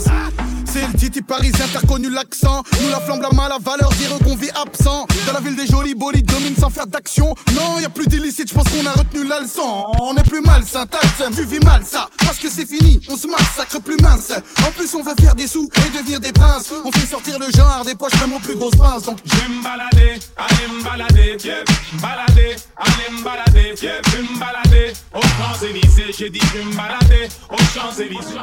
C'est 0.72 0.86
le 0.86 0.94
Titi 0.94 1.20
parisien, 1.20 1.66
t'as 1.70 1.80
reconnu 1.80 2.08
l'accent. 2.08 2.62
Nous 2.80 2.88
la 2.88 3.00
flamme, 3.00 3.20
la 3.20 3.30
main, 3.30 3.46
la 3.46 3.58
valeur, 3.58 3.90
dire 3.90 4.08
qu'on 4.24 4.34
vit 4.36 4.48
absent. 4.50 5.06
Dans 5.26 5.32
la 5.34 5.40
ville 5.40 5.54
des 5.54 5.66
jolis 5.66 5.94
bolides, 5.94 6.24
domine 6.24 6.56
sans 6.56 6.70
faire 6.70 6.86
d'action. 6.86 7.34
Non, 7.54 7.78
y 7.78 7.84
a 7.84 7.90
plus 7.90 8.06
d'illicite, 8.06 8.48
je 8.48 8.54
pense 8.54 8.64
qu'on 8.70 8.86
a 8.86 8.92
retenu 8.92 9.26
la 9.28 9.40
leçon. 9.40 9.84
On 10.00 10.16
est 10.16 10.26
plus 10.26 10.40
mal, 10.40 10.64
syntaxe, 10.64 11.22
tu 11.36 11.44
vis 11.44 11.60
mal 11.60 11.82
ça. 11.84 12.08
Parce 12.24 12.38
que 12.38 12.48
c'est 12.48 12.64
fini, 12.64 13.00
on 13.10 13.16
se 13.16 13.26
massacre 13.26 13.80
plus 13.82 13.98
mince. 13.98 14.32
En 14.66 14.70
plus, 14.70 14.94
on 14.94 15.02
va 15.02 15.14
faire 15.14 15.34
des 15.34 15.46
sous 15.46 15.68
et 15.76 15.98
devenir 15.98 16.20
des 16.20 16.32
princes. 16.32 16.72
On 16.84 16.90
fait 16.90 17.06
sortir 17.06 17.38
le 17.38 17.50
genre 17.54 17.84
des 17.84 17.94
poches, 17.94 18.18
même 18.20 18.32
aux 18.32 18.40
plus 18.40 18.56
grosses 18.56 18.76
pinces. 18.76 19.02
Donc, 19.02 19.18
Je 19.26 19.36
vais 19.36 19.48
me 19.48 19.62
balader, 19.62 20.20
aller 20.38 20.68
me 20.72 20.82
balader, 20.82 21.36
yeah. 21.44 21.64
Me 21.92 22.00
balader, 22.00 22.56
aller 22.78 23.18
me 23.18 23.22
balader, 23.22 23.74
yeah. 23.82 24.00
Je 24.06 24.16
vais 24.16 24.22
me 24.22 24.38
balader 24.38 24.92
aux 25.14 25.20
Champs-Élysées. 25.20 26.14
J'ai 26.18 26.30
dit, 26.30 26.40
je 26.40 26.58
vais 26.58 26.64
me 26.64 26.74
balader 26.74 27.28
aux 27.50 27.78
Champs-Élysées. 27.78 28.38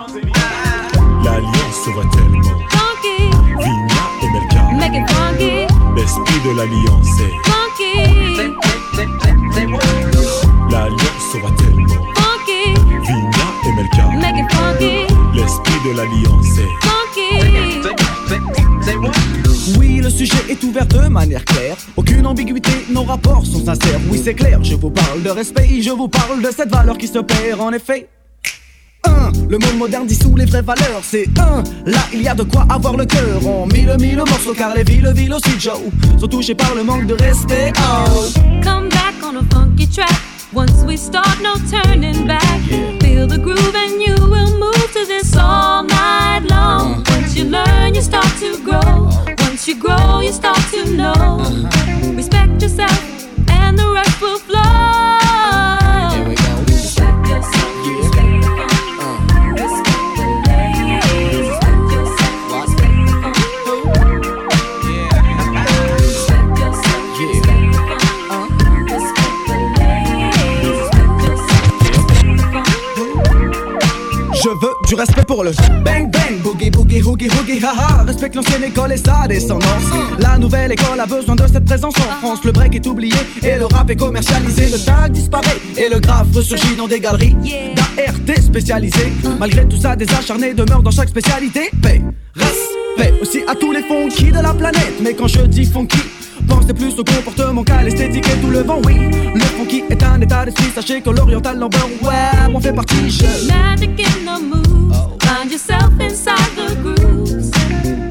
L'alliance 1.23 1.87
va 1.95 2.18
tellement. 2.19 2.58
Vigna 3.60 4.03
et 4.21 4.29
Melka. 4.34 4.62
Make 4.77 4.95
it 4.95 5.10
funky, 5.12 5.53
L'esprit 5.95 6.39
de 6.45 6.51
l'alliance 6.58 7.19
est. 7.19 7.34
funky, 7.49 7.93
L'alliance 10.71 11.34
va 11.43 11.49
tellement. 11.58 12.03
funky, 12.15 12.62
Vigna 13.05 13.47
et 13.65 13.71
Melka. 13.75 14.05
make 14.17 14.38
it 14.38 14.51
funky, 14.53 14.93
L'esprit 15.34 15.79
de 15.86 15.91
l'alliance 15.97 16.58
est. 16.58 16.71
funky. 16.86 17.29
Oui, 19.77 19.99
le 20.01 20.10
sujet 20.10 20.34
est 20.49 20.63
ouvert 20.63 20.86
de 20.88 21.08
manière 21.08 21.45
claire. 21.45 21.75
Aucune 21.95 22.25
ambiguïté, 22.25 22.71
nos 22.91 23.03
rapports 23.03 23.45
sont 23.45 23.63
sincères. 23.63 23.99
Oui, 24.10 24.19
c'est 24.23 24.34
clair, 24.34 24.60
je 24.63 24.75
vous 24.75 24.89
parle 24.89 25.21
de 25.21 25.29
respect, 25.29 25.82
je 25.82 25.91
vous 25.91 26.08
parle 26.08 26.41
de 26.41 26.49
cette 26.51 26.69
valeur 26.69 26.97
qui 26.97 27.08
se 27.08 27.19
perd 27.19 27.62
en 27.62 27.71
effet. 27.71 28.10
1. 29.03 29.31
Le 29.49 29.57
monde 29.57 29.77
moderne 29.77 30.05
dissout 30.07 30.35
les 30.35 30.45
vraies 30.45 30.62
valeurs. 30.62 31.01
C'est 31.03 31.27
1. 31.38 31.63
Là, 31.85 31.99
il 32.13 32.21
y 32.21 32.27
a 32.27 32.35
de 32.35 32.43
quoi 32.43 32.65
avoir 32.69 32.95
le 32.95 33.05
cœur. 33.05 33.45
En 33.47 33.65
mille, 33.67 33.95
mille 33.99 34.17
morceaux, 34.17 34.53
car 34.53 34.73
les 34.75 34.83
villes, 34.83 35.12
villes 35.15 35.33
aussi, 35.33 35.59
Joe, 35.59 35.79
sont 36.19 36.27
touchées 36.27 36.55
par 36.55 36.75
le 36.75 36.83
manque 36.83 37.07
de 37.07 37.13
respect. 37.13 37.73
Oh. 37.77 38.27
Come 38.63 38.89
back 38.89 39.15
on 39.23 39.38
a 39.38 39.43
funky 39.53 39.88
track. 39.88 40.09
Once 40.51 40.83
we 40.83 40.97
start, 40.97 41.39
no 41.43 41.53
turning 41.69 42.25
back. 42.25 42.59
Feel 43.01 43.27
the 43.27 43.38
groove 43.38 43.75
and 43.75 44.01
you 44.01 44.15
will 44.15 44.57
move 44.57 44.91
to 44.93 45.05
this 45.05 45.35
all 45.38 45.83
night 45.83 46.41
long. 46.49 47.03
Once 47.09 47.35
you 47.35 47.45
learn, 47.45 47.93
you 47.93 48.01
start 48.01 48.27
to 48.39 48.57
grow. 48.63 49.09
Once 49.39 49.67
you 49.67 49.75
grow, 49.79 50.21
you 50.21 50.31
start 50.31 50.59
to 50.71 50.85
know. 50.95 51.38
Respect 52.15 52.62
yourself, 52.63 53.27
and 53.47 53.77
the 53.77 53.91
rest 53.93 54.19
will 54.21 54.39
flow. 54.39 54.98
Bang 75.84 76.10
bang, 76.12 76.41
boogie 76.43 76.69
boogie 76.69 77.02
hoogie 77.02 77.30
hoogie 77.30 77.60
haha. 77.63 78.04
Respecte 78.04 78.36
l'ancienne 78.36 78.63
école 78.63 78.91
et 78.91 78.97
sa 78.97 79.28
descendance. 79.28 79.84
La 80.19 80.38
nouvelle 80.38 80.71
école 80.71 80.99
a 80.99 81.06
besoin 81.06 81.36
de 81.36 81.47
cette 81.47 81.65
présence 81.65 81.95
en 81.97 82.19
France. 82.19 82.39
Le 82.43 82.52
break 82.52 82.75
est 82.75 82.88
oublié 82.88 83.15
et 83.41 83.58
le 83.58 83.65
rap 83.65 83.89
est 83.89 83.95
commercialisé. 83.95 84.69
Le 84.69 84.84
tag 84.84 85.12
disparaît 85.12 85.58
et 85.78 85.89
le 85.89 85.99
graphe 85.99 86.28
ressurgit 86.34 86.75
dans 86.75 86.88
des 86.88 86.99
galeries 86.99 87.36
d'ART 87.75 88.41
spécialisées. 88.41 89.12
Malgré 89.39 89.67
tout 89.67 89.78
ça, 89.78 89.95
des 89.95 90.10
acharnés 90.13 90.54
demeurent 90.54 90.84
dans 90.84 90.91
chaque 90.91 91.10
spécialité. 91.10 91.69
Paix, 91.82 92.02
respect 92.36 93.13
aussi 93.21 93.39
à 93.47 93.56
tous 93.56 93.71
les 93.71 93.84
funky 93.84 94.32
de 94.32 94.41
la 94.41 94.54
planète. 94.54 94.95
Mais 95.02 95.13
quand 95.13 95.28
je 95.28 95.41
dis 95.41 95.65
funky, 95.65 95.99
Pensez 96.47 96.73
plus 96.73 96.97
au 96.97 97.04
comportement 97.04 97.63
qu'à 97.63 97.84
l'esthétique 97.84 98.25
et 98.28 98.41
tout 98.41 98.49
le 98.49 98.63
vent, 98.63 98.82
oui. 98.86 98.95
Le 99.36 99.41
funky 99.41 99.84
est 99.89 100.02
un 100.02 100.21
état 100.21 100.45
d'esprit, 100.45 100.71
sachez 100.73 101.02
que 101.02 101.10
l'oriental 101.10 101.60
number, 101.60 101.86
ouais, 102.02 102.54
on 102.54 102.60
fait 102.60 102.73
partie. 102.73 103.10
Je... 103.10 103.52
Magic 103.52 103.89
in 103.99 104.25
the 104.25 104.41
moves. 104.41 104.88
Find 105.29 105.51
yourself 105.51 105.99
inside 105.99 106.55
the 106.55 106.73
grooves. 106.81 107.51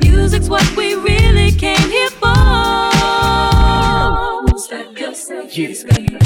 Music's 0.05 0.49
what 0.49 0.65
we 0.77 0.95
really 0.95 1.51
came 1.51 1.91
here 1.91 2.11
for. 2.11 2.29
Respect 4.53 5.01
yourself. 5.01 5.53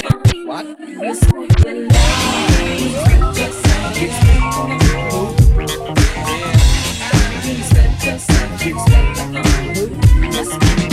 Funk. 0.03 0.29
What? 0.45 0.67
Respect 0.79 1.57
the 1.65 1.89
ladies. 1.89 2.97
Respect 3.41 3.97
yourself. 10.37 10.92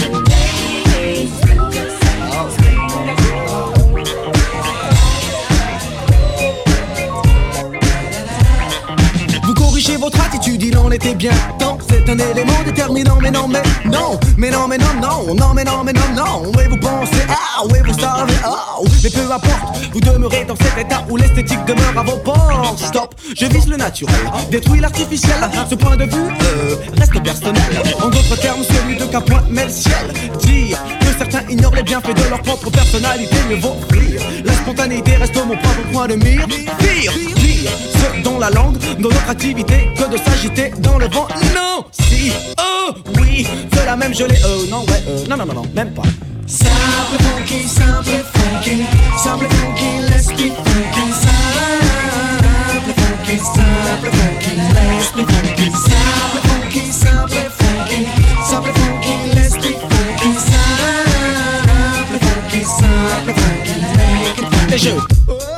Votre 10.10 10.26
attitude, 10.26 10.64
il 10.64 10.78
en 10.78 10.92
était 10.92 11.14
bien 11.14 11.32
temps. 11.60 11.78
C'est 11.88 12.10
un 12.10 12.18
élément 12.18 12.64
déterminant, 12.66 13.18
mais 13.22 13.32
non, 13.32 13.48
mais 13.48 13.62
non, 13.86 14.20
mais 14.38 14.50
non, 14.50 14.68
mais 14.68 14.78
non, 14.78 14.94
non, 15.02 15.36
non, 15.36 15.54
mais 15.54 15.64
non, 15.64 15.84
mais 15.84 15.94
non, 15.94 16.02
non. 16.16 16.52
Oui, 16.58 16.64
vous 16.70 16.78
pensez, 16.78 17.24
ah, 17.30 17.64
oui, 17.66 17.78
vous 17.86 18.00
savez, 18.00 18.34
ah, 18.44 18.78
mais 19.04 19.10
peu 19.10 19.32
importe, 19.32 19.78
vous 19.94 20.00
demeurez 20.00 20.46
dans 20.46 20.56
cet 20.56 20.78
état 20.80 21.06
où 21.10 21.18
l'esthétique 21.18 21.64
demeure 21.66 21.98
à 21.98 22.04
vos 22.04 22.18
portes. 22.18 22.80
Stop, 22.80 23.16
je 23.36 23.46
vise 23.46 23.68
le 23.68 23.78
naturel, 23.78 24.16
détruis 24.50 24.80
l'artificiel. 24.80 25.38
Ce 25.70 25.76
point 25.76 25.96
de 25.96 26.06
vue 26.06 26.30
euh, 26.44 26.76
reste 26.98 27.22
personnel. 27.22 27.62
En 28.02 28.10
d'autres 28.10 28.40
termes, 28.40 28.64
celui 28.64 28.98
de 28.98 29.06
qu'un 29.06 29.22
point 29.22 29.44
met 29.50 29.66
le 29.66 29.72
ciel. 29.72 29.94
Dire 30.40 30.78
que 31.02 31.18
certains 31.18 31.48
ignorent 31.50 31.76
les 31.76 31.84
bienfaits 31.84 32.16
de 32.16 32.30
leur 32.30 32.42
propre 32.42 32.72
personnalité, 32.72 33.36
mieux 33.50 33.58
vaut 33.58 33.78
rire. 33.92 34.22
La 34.44 34.54
spontanéité 34.54 35.16
reste 35.18 35.36
mon 35.36 35.58
propre 35.58 35.92
point 35.92 36.08
de 36.08 36.16
mire. 36.16 36.48
Pire, 36.48 37.14
pire, 37.60 37.72
ce 37.94 38.22
dont 38.24 38.40
la 38.40 38.50
langue, 38.50 38.78
dans 39.00 39.10
notre 39.10 39.30
activité, 39.30 39.90
que 39.96 40.10
de 40.12 40.18
s'agiter 40.18 40.72
dans 40.80 40.98
le 40.98 41.08
vent. 41.08 41.28
Non, 41.56 41.86
si, 41.92 42.32
oh, 42.60 42.92
oui, 43.20 43.48
cela 43.74 43.96
même 43.96 44.14
je 44.14 44.24
l'ai, 44.24 44.38
euh, 44.46 44.68
non, 44.70 44.82
ouais, 44.86 45.04
euh, 45.08 45.26
non, 45.30 45.38
non, 45.38 45.46
non, 45.46 45.54
non, 45.54 45.66
même 45.76 45.94
pas. 45.94 46.04
Simple 46.48 47.18
funky, 47.20 47.68
simple 47.68 48.24
funky, 48.34 48.86
simple 49.18 49.48
funky, 49.48 50.02
let's 50.10 50.28
be 50.28 50.50
funky. 50.50 51.12
Simple 51.22 52.94
funky, 52.98 53.38
simple 53.38 54.12
funky, 54.18 54.54
let's 54.74 55.12
be 55.12 55.24
funky. 55.26 55.68
Simple 55.72 56.42
funky, 56.50 56.84
simple 56.92 57.50
funky, 57.60 58.00
simple 58.50 58.74
funky, 58.74 59.16
let's 59.36 59.56
be 59.56 59.72
funky. 59.74 60.30
Simple 60.48 62.20
funky, 62.20 62.62
simple 62.64 63.34
funky, 63.34 63.74
make 63.98 64.40
it 64.40 64.48
funky. 64.80 65.49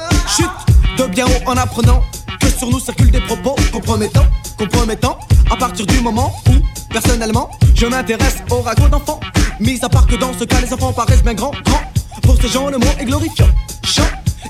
De 1.01 1.07
bien 1.07 1.25
haut 1.25 1.49
en 1.49 1.57
apprenant 1.57 2.03
que 2.39 2.47
sur 2.47 2.69
nous 2.69 2.79
circulent 2.79 3.09
des 3.09 3.21
propos 3.21 3.55
compromettants, 3.71 4.27
compromettants. 4.55 5.17
À 5.49 5.55
partir 5.55 5.87
du 5.87 5.99
moment 5.99 6.31
où, 6.47 6.51
personnellement, 6.93 7.49
je 7.73 7.87
m'intéresse 7.87 8.35
aux 8.51 8.61
ragots 8.61 8.87
d'enfants. 8.87 9.19
Mis 9.59 9.83
à 9.83 9.89
part 9.89 10.05
que 10.05 10.15
dans 10.15 10.31
ce 10.37 10.43
cas, 10.43 10.61
les 10.61 10.71
enfants 10.71 10.93
paraissent 10.93 11.23
bien 11.23 11.33
grands, 11.33 11.53
grands. 11.65 11.81
Pour 12.21 12.39
ces 12.39 12.49
gens, 12.49 12.69
le 12.69 12.77
mot 12.77 12.85
est 12.99 13.05
glorifiant. 13.05 13.47
Chant 13.83 14.03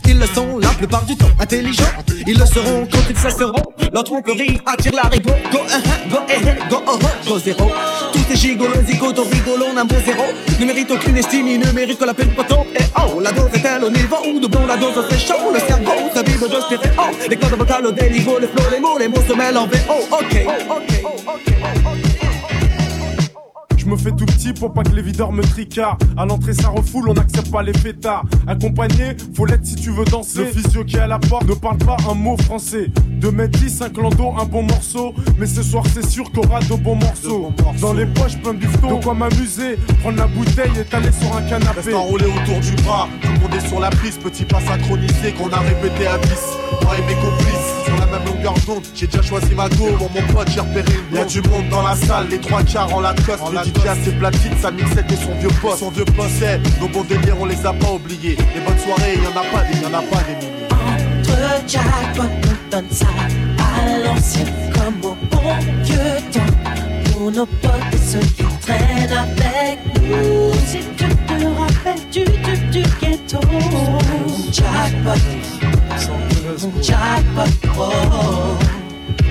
Ils 0.05 0.19
le 0.19 0.25
sont 0.25 0.57
la 0.57 0.67
plupart 0.71 1.05
du 1.05 1.15
temps 1.15 1.29
intelligents. 1.39 1.85
Ils 2.27 2.37
le 2.37 2.45
seront 2.45 2.85
quand 2.91 2.99
ils 3.09 3.17
cesseront. 3.17 3.63
Leur 3.93 4.03
tromperie 4.03 4.59
attire 4.65 4.91
la 4.93 5.03
ribo. 5.03 5.29
Go, 5.53 5.59
uh, 5.59 6.09
go, 6.09 6.17
eh, 6.27 6.33
eh, 6.33 6.69
go, 6.69 6.81
oh, 6.85 6.99
oh, 7.01 7.29
go 7.29 7.39
zéro. 7.39 7.71
Tout 8.31 8.37
est 8.37 8.39
gigolo, 8.39 8.75
zigoto, 8.87 9.23
rigolo, 9.23 9.65
un 9.75 9.83
beau 9.83 9.95
zéro. 10.05 10.23
Ne 10.57 10.65
mérite 10.65 10.89
aucune 10.89 11.17
estime, 11.17 11.47
il 11.47 11.59
ne 11.59 11.69
mérite 11.73 11.99
que 11.99 12.05
la 12.05 12.13
peine 12.13 12.29
poton. 12.29 12.65
Et 12.79 12.83
oh, 12.95 13.19
la 13.19 13.29
dose 13.33 13.49
est-elle 13.53 13.83
au 13.83 13.89
niveau 13.89 14.15
où 14.25 14.39
de 14.39 14.47
bon 14.47 14.65
la 14.65 14.77
dose 14.77 15.05
c'est 15.09 15.19
chaud. 15.19 15.51
Le 15.53 15.59
cerveau, 15.59 15.91
sa 16.13 16.23
vibre 16.23 16.47
de 16.47 16.61
stéréo. 16.61 17.01
Les 17.29 17.35
cordes 17.35 17.55
vocales 17.55 17.85
au 17.87 17.91
déniveau, 17.91 18.39
les 18.39 18.47
flots, 18.47 18.69
les 18.71 18.79
mots, 18.79 18.97
les 18.97 19.09
mots 19.09 19.21
se 19.27 19.33
mêlent 19.33 19.57
en 19.57 19.67
VO. 19.67 20.07
Ok, 20.11 20.45
ok, 20.69 21.01
ok. 21.27 21.53
Je 21.75 21.80
me 23.91 23.97
fais 23.97 24.11
tout 24.11 24.25
petit 24.25 24.53
pour 24.53 24.73
pas 24.73 24.83
que 24.83 24.95
les 24.95 25.01
videurs 25.01 25.33
me 25.33 25.41
tricardent. 25.41 26.01
À 26.17 26.25
l'entrée, 26.25 26.53
ça 26.53 26.69
refoule, 26.69 27.09
on 27.09 27.13
n'accepte 27.13 27.51
pas 27.51 27.61
les 27.61 27.73
fêtards. 27.73 28.23
Accompagné, 28.47 29.17
faut 29.35 29.45
l'être 29.45 29.65
si 29.65 29.75
tu 29.75 29.91
veux 29.91 30.05
danser. 30.05 30.39
Le 30.39 30.45
physio 30.45 30.85
qui 30.85 30.95
est 30.95 31.01
à 31.01 31.07
la 31.07 31.19
porte 31.19 31.45
ne 31.45 31.53
parle 31.53 31.77
pas 31.77 31.97
un 32.09 32.13
mot 32.13 32.37
français. 32.37 32.89
2 33.19 33.31
mètres 33.31 33.59
10, 33.59 33.81
un 33.81 33.89
clando, 33.89 34.33
un 34.39 34.45
bon 34.45 34.63
morceau. 34.63 35.13
Mais 35.37 35.45
ce 35.45 35.61
soir, 35.61 35.83
c'est 35.93 36.05
sûr 36.05 36.31
qu'on 36.31 36.41
aura 36.41 36.61
de 36.61 36.75
bons 36.75 36.95
morceaux. 36.95 37.51
Dans 37.81 37.93
les 37.93 38.05
poches, 38.05 38.37
plein 38.37 38.53
de 38.53 38.59
bifton. 38.59 38.97
De 38.97 39.03
quoi 39.03 39.13
m'amuser, 39.13 39.77
prendre 40.01 40.17
la 40.17 40.27
bouteille 40.27 40.71
et 40.79 40.85
t'aller 40.85 41.11
sur 41.11 41.35
un 41.35 41.41
canapé. 41.41 41.81
Reste 41.81 41.93
enroulé 41.93 42.25
autour 42.25 42.59
du 42.61 42.71
bras, 42.83 43.09
tout 43.21 43.27
le 43.27 43.39
monde 43.39 43.55
est 43.55 43.67
sur 43.67 43.79
la 43.79 43.89
piste. 43.89 44.21
Petit 44.21 44.45
pas 44.45 44.61
synchronisé 44.61 45.33
qu'on 45.37 45.49
a 45.49 45.59
répété 45.59 46.07
à 46.07 46.17
10. 46.17 46.29
Moi 46.83 46.93
et 46.97 47.01
mes 47.07 47.15
complices, 47.15 47.60
J'ai 48.95 49.07
déjà 49.07 49.21
choisi 49.21 49.53
ma 49.53 49.69
go, 49.69 49.87
pour 49.97 50.09
mon 50.11 50.21
pote, 50.33 50.49
j'ai 50.53 50.61
repéré 50.61 50.93
une 51.11 51.17
Y'a 51.17 51.25
du 51.25 51.41
monde 51.41 51.69
dans 51.69 51.83
la 51.83 51.95
salle, 51.95 52.27
les 52.29 52.39
trois 52.39 52.63
quarts 52.63 52.93
en 52.93 52.99
la 52.99 53.13
coste. 53.13 53.43
Le 53.51 53.59
DJ 53.59 53.85
a 53.87 53.95
ses 53.95 54.11
platines, 54.11 54.57
sa 54.59 54.71
mixette 54.71 55.11
et 55.11 55.15
son 55.15 55.33
vieux 55.35 55.49
poste. 55.61 55.79
Son 55.79 55.91
vieux 55.91 56.05
poste, 56.05 56.35
c'est 56.39 56.59
nos 56.79 56.87
bons 56.87 57.03
délires, 57.03 57.35
on 57.39 57.45
les 57.45 57.65
a 57.65 57.73
pas 57.73 57.91
oubliés. 57.91 58.37
Les 58.55 58.61
bonnes 58.61 58.79
soirées, 58.79 59.17
y'en 59.17 59.39
a 59.39 59.43
pas 59.43 59.63
des, 59.65 59.79
y'en 59.79 59.93
a 59.93 60.01
pas 60.01 60.23
des 60.23 60.35
milliers. 60.35 60.67
Entre 60.71 61.67
jackpot, 61.67 62.23
on 62.23 62.71
donne 62.71 62.89
ça 62.89 63.07
à 63.59 63.99
l'ancienne 64.05 64.47
comme 64.73 65.11
au 65.11 65.15
bon 65.29 65.55
vieux 65.83 65.97
temps. 66.31 67.11
Pour 67.11 67.31
nos 67.31 67.45
potes 67.45 67.93
et 67.93 67.97
ceux 67.97 68.19
qui 68.19 68.43
traînent 68.61 69.13
avec 69.13 69.79
nous. 70.01 70.53
Si 70.65 70.79
tu 70.97 71.05
te 71.05 71.45
rappelles 71.59 72.09
du 72.11 72.23
du 72.23 72.57
du 72.71 72.83
ghetto. 72.99 73.39
Jackpot, 74.51 75.21
jackpot. 76.81 77.60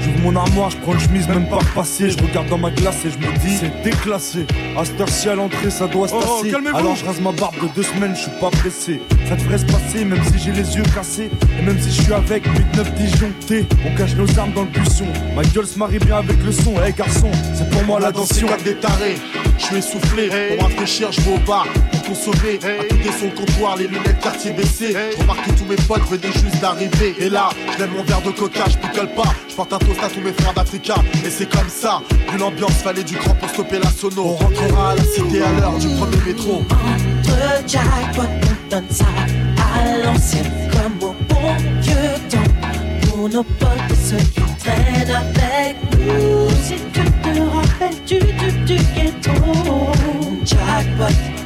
J'ouvre 0.02 0.18
mon 0.22 0.36
armoire, 0.36 0.70
je 0.70 0.76
prends 0.78 0.92
une 0.94 1.00
chemise 1.00 1.28
même 1.28 1.46
pas 1.48 1.56
repassée. 1.58 2.10
Je 2.10 2.18
regarde 2.18 2.48
dans 2.48 2.58
ma 2.58 2.70
glace 2.70 3.04
et 3.04 3.10
je 3.10 3.18
me 3.18 3.32
dis 3.38 3.56
c'est 3.56 3.82
déclassé. 3.82 4.46
À 4.78 4.84
cette 4.84 5.00
heure-ci 5.00 5.28
à 5.28 5.34
l'entrée, 5.34 5.70
ça 5.70 5.86
doit 5.86 6.08
se 6.08 6.14
Oh, 6.14 6.20
tasser. 6.20 6.50
calmez-vous. 6.52 6.76
Alors 6.76 6.96
je 6.96 7.04
rase 7.04 7.20
ma 7.20 7.32
barbe 7.32 7.54
de 7.60 7.68
deux 7.74 7.82
semaines, 7.82 8.14
je 8.14 8.22
suis 8.22 8.30
pas 8.40 8.50
pressé. 8.50 9.02
Ça 9.28 9.36
devrait 9.36 9.58
se 9.58 9.66
passer, 9.66 10.04
même 10.04 10.22
si 10.24 10.38
j'ai 10.38 10.52
les 10.52 10.76
yeux 10.76 10.82
cassés. 10.94 11.30
Et 11.58 11.62
même 11.62 11.78
si 11.80 11.90
je 11.94 12.02
suis 12.02 12.12
avec 12.12 12.44
8-9 12.46 12.94
disjonctés. 12.94 13.66
On 13.86 13.94
cache 13.96 14.14
nos 14.16 14.38
armes 14.38 14.52
dans 14.52 14.62
le 14.62 14.68
buisson. 14.68 15.04
Ma 15.36 15.42
gueule 15.42 15.66
se 15.66 15.78
marie 15.78 15.98
bien 15.98 16.16
avec 16.18 16.42
le 16.42 16.52
son. 16.52 16.74
Eh 16.86 16.92
garçon, 16.92 17.30
c'est 17.54 17.68
pour 17.70 17.84
moi 17.84 18.00
la 18.00 18.10
danse 18.12 18.32
des 18.64 18.74
tarés. 18.76 19.16
Je 19.58 19.64
suis 19.64 19.76
essoufflé, 19.76 20.28
pour 20.56 20.64
rafraîchir, 20.66 21.12
je 21.12 21.20
vais 21.20 21.34
au 21.34 21.38
bar 21.46 21.66
pour 22.10 22.16
consommer. 22.16 22.58
À 22.62 23.12
son 23.18 23.28
comptoir, 23.30 23.76
les 23.76 23.86
lunettes 23.86 24.20
quartier 24.20 24.52
baissées. 24.52 24.94
Je 25.12 25.20
remarque 25.20 25.46
que 25.46 25.52
tous 25.52 25.64
mes 25.64 25.76
potes 25.76 26.08
venaient 26.08 26.32
juste 26.32 26.60
d'arriver. 26.60 27.14
Et 27.18 27.28
là, 27.28 27.50
je 27.78 27.84
mon 27.84 28.02
verre 28.02 28.22
de 28.22 28.30
coca, 28.30 28.64
je 28.68 28.76
picole 28.76 29.12
pas. 29.14 29.32
Je 29.48 29.54
porte 29.54 29.72
un 29.72 29.78
toast 29.78 30.02
à 30.02 30.08
tous 30.08 30.20
mes 30.20 30.32
frères 30.32 30.54
d'Africa. 30.54 30.94
Et 31.24 31.30
c'est 31.30 31.48
comme 31.48 31.68
ça, 31.68 32.02
vu 32.30 32.38
l'ambiance, 32.38 32.82
fallait 32.82 33.04
du 33.04 33.16
cran 33.16 33.34
pour 33.34 33.48
stopper 33.48 33.78
la 33.78 33.90
sono. 33.90 34.24
On 34.24 34.34
rentrera 34.34 34.90
à 34.90 34.94
la 34.96 35.04
cité 35.04 35.42
à 35.42 35.52
l'heure 35.52 35.78
du 35.78 35.88
premier 35.88 36.16
métro. 36.26 36.62
Entre 36.70 37.68
jackpot, 37.68 38.22
on 38.22 38.70
donne 38.70 38.90
ça 38.90 39.06
à 39.74 39.98
l'ancienne 40.04 40.52
comme 40.72 41.08
au 41.08 41.14
bon 41.28 41.54
vieux 41.80 41.94
temps. 42.28 43.08
Pour 43.08 43.28
nos 43.28 43.44
potes 43.44 43.96
ceux 44.04 44.16
qui 44.16 44.42
traînent 44.58 45.10
avec 45.10 45.76
nous. 45.98 46.48
Si 46.62 46.74
tu 46.92 47.04
te 47.04 47.40
rappelles 47.40 48.04
du 48.06 48.18
du 48.18 48.52
du 48.64 48.82
ghetto. 48.94 49.32
Jackpot, 50.44 51.39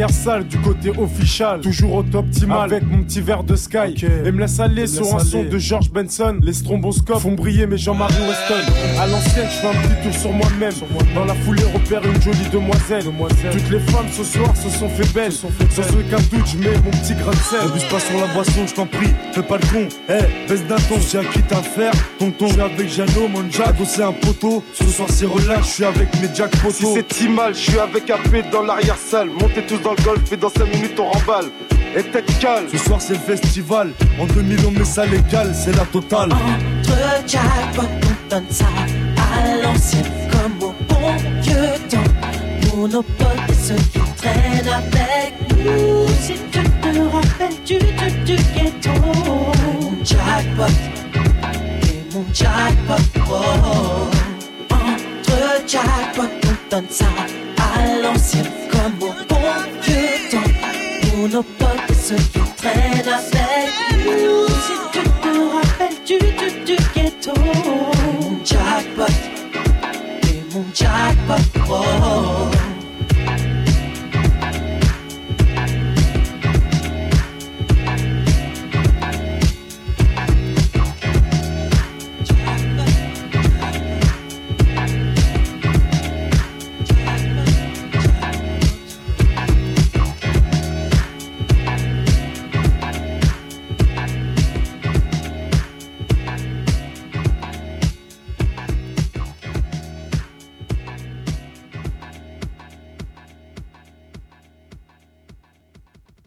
l'arrière-salle 0.00 0.46
du 0.46 0.58
côté 0.58 0.90
official, 0.98 1.60
toujours 1.60 1.96
au 1.96 2.02
top 2.02 2.24
optimal 2.24 2.72
avec 2.72 2.82
mon 2.84 3.02
petit 3.02 3.20
verre 3.20 3.44
de 3.44 3.54
Sky. 3.54 3.94
Et 4.24 4.32
me 4.32 4.40
laisse 4.40 4.58
aller 4.58 4.82
Me 4.82 4.86
sur 4.86 5.02
laisse 5.02 5.14
un 5.14 5.18
son 5.18 5.44
de 5.44 5.58
George 5.58 5.90
Benson. 5.90 6.38
Les 6.42 6.54
stromboscopes 6.54 7.20
font 7.20 7.32
briller 7.32 7.66
mes 7.66 7.76
Jean-Marie 7.76 8.14
Weston. 8.14 8.72
À 8.98 9.06
l'ancienne, 9.06 9.46
je 9.50 9.56
fais 9.56 9.66
un 9.66 9.72
petit 9.72 10.02
tour 10.02 10.20
sur 10.20 10.32
moi-même. 10.32 10.72
Dans 11.14 11.24
la 11.26 11.34
foulée, 11.34 11.64
repère 11.74 12.02
une 12.04 12.20
jolie 12.22 12.48
demoiselle. 12.50 13.04
Toutes 13.52 13.70
les 13.70 13.80
femmes 13.80 14.06
ce 14.10 14.24
soir 14.24 14.56
se 14.56 14.70
sont 14.70 14.88
fait 14.88 15.12
belles. 15.12 15.32
Sans 15.32 15.48
aucun 15.48 16.22
doute, 16.30 16.46
je 16.46 16.58
mets 16.58 16.76
mon 16.82 16.90
petit 16.90 17.14
grain 17.14 17.32
de 17.32 17.36
sel. 17.36 17.60
N'abuse 17.66 17.84
pas 17.84 18.00
sur 18.00 18.20
la 18.20 18.26
boisson, 18.32 18.66
je 18.66 18.74
t'en 18.74 18.86
prie, 18.86 19.10
fais 19.32 19.42
pas 19.42 19.58
le 19.58 19.66
con. 19.66 19.88
Eh, 20.08 20.48
baisse 20.48 20.66
d'un 20.66 20.76
ton, 20.76 20.98
j'ai 20.98 21.18
acquis 21.18 21.42
ta 21.42 21.56
faire. 21.56 21.92
Tonton, 22.18 22.46
je 22.46 22.52
suis 22.52 22.62
avec 22.62 22.88
Jeannot, 22.88 23.28
mon 23.28 23.50
jack, 23.50 23.74
c'est 23.84 24.02
un 24.02 24.12
poteau. 24.12 24.64
Ce 24.72 24.84
soir 24.84 25.08
c'est 25.10 25.26
relax, 25.26 25.66
je 25.66 25.72
suis 25.72 25.84
avec 25.84 26.08
mes 26.20 26.34
jack 26.34 26.50
poteaux. 26.62 26.96
Si 26.96 27.04
c'est 27.10 27.28
mal, 27.28 27.54
je 27.54 27.70
suis 27.70 27.78
avec 27.78 28.08
AP 28.08 28.50
dans 28.50 28.62
l'arrière-salle. 28.62 29.28
Montez 29.28 29.62
tous 29.66 29.78
dans 29.78 29.89
le 29.96 30.02
golf 30.02 30.32
et 30.32 30.36
dans 30.36 30.48
5 30.48 30.66
minutes 30.66 30.98
on 30.98 31.10
remballe. 31.10 31.50
Et 31.96 32.02
tête 32.02 32.38
calme. 32.38 32.66
Ce 32.70 32.78
soir 32.78 33.00
c'est 33.00 33.14
le 33.14 33.18
festival. 33.18 33.92
En 34.18 34.26
2000 34.26 34.58
on 34.66 34.70
met 34.70 34.84
ça 34.84 35.06
légal, 35.06 35.52
c'est 35.54 35.76
la 35.76 35.84
totale. 35.84 36.30
Entre 36.32 37.26
jackpot, 37.26 37.82
on 37.82 38.30
donne 38.30 38.50
ça 38.50 38.66
à 39.16 39.62
l'ancienne 39.62 40.04
comme 40.30 40.68
au 40.68 40.74
bon 40.88 41.16
vieux 41.42 41.88
temps. 41.88 42.68
Pour 42.68 42.88
nos 42.88 43.02
potes 43.02 43.28
et 43.48 43.54
ceux 43.54 43.74
qui 43.74 44.00
traînent 44.16 44.68
avec 44.68 45.34
nous. 45.64 46.06
Si 46.20 46.34
tu 46.52 46.62
te 46.62 46.98
rappelles 47.12 47.64
du 47.66 47.78
du 47.78 48.36
du 48.36 48.36
ghetto. 48.36 48.90
Mon 49.82 50.04
jackpot, 50.04 50.72
et 51.82 52.14
mon 52.14 52.24
jackpot, 52.32 53.20
oh. 53.30 54.10
Entre 54.70 55.66
jackpot, 55.66 56.30
on 56.44 56.70
donne 56.70 56.86
ça 56.88 57.06
à 57.58 58.02
l'ancienne 58.02 58.59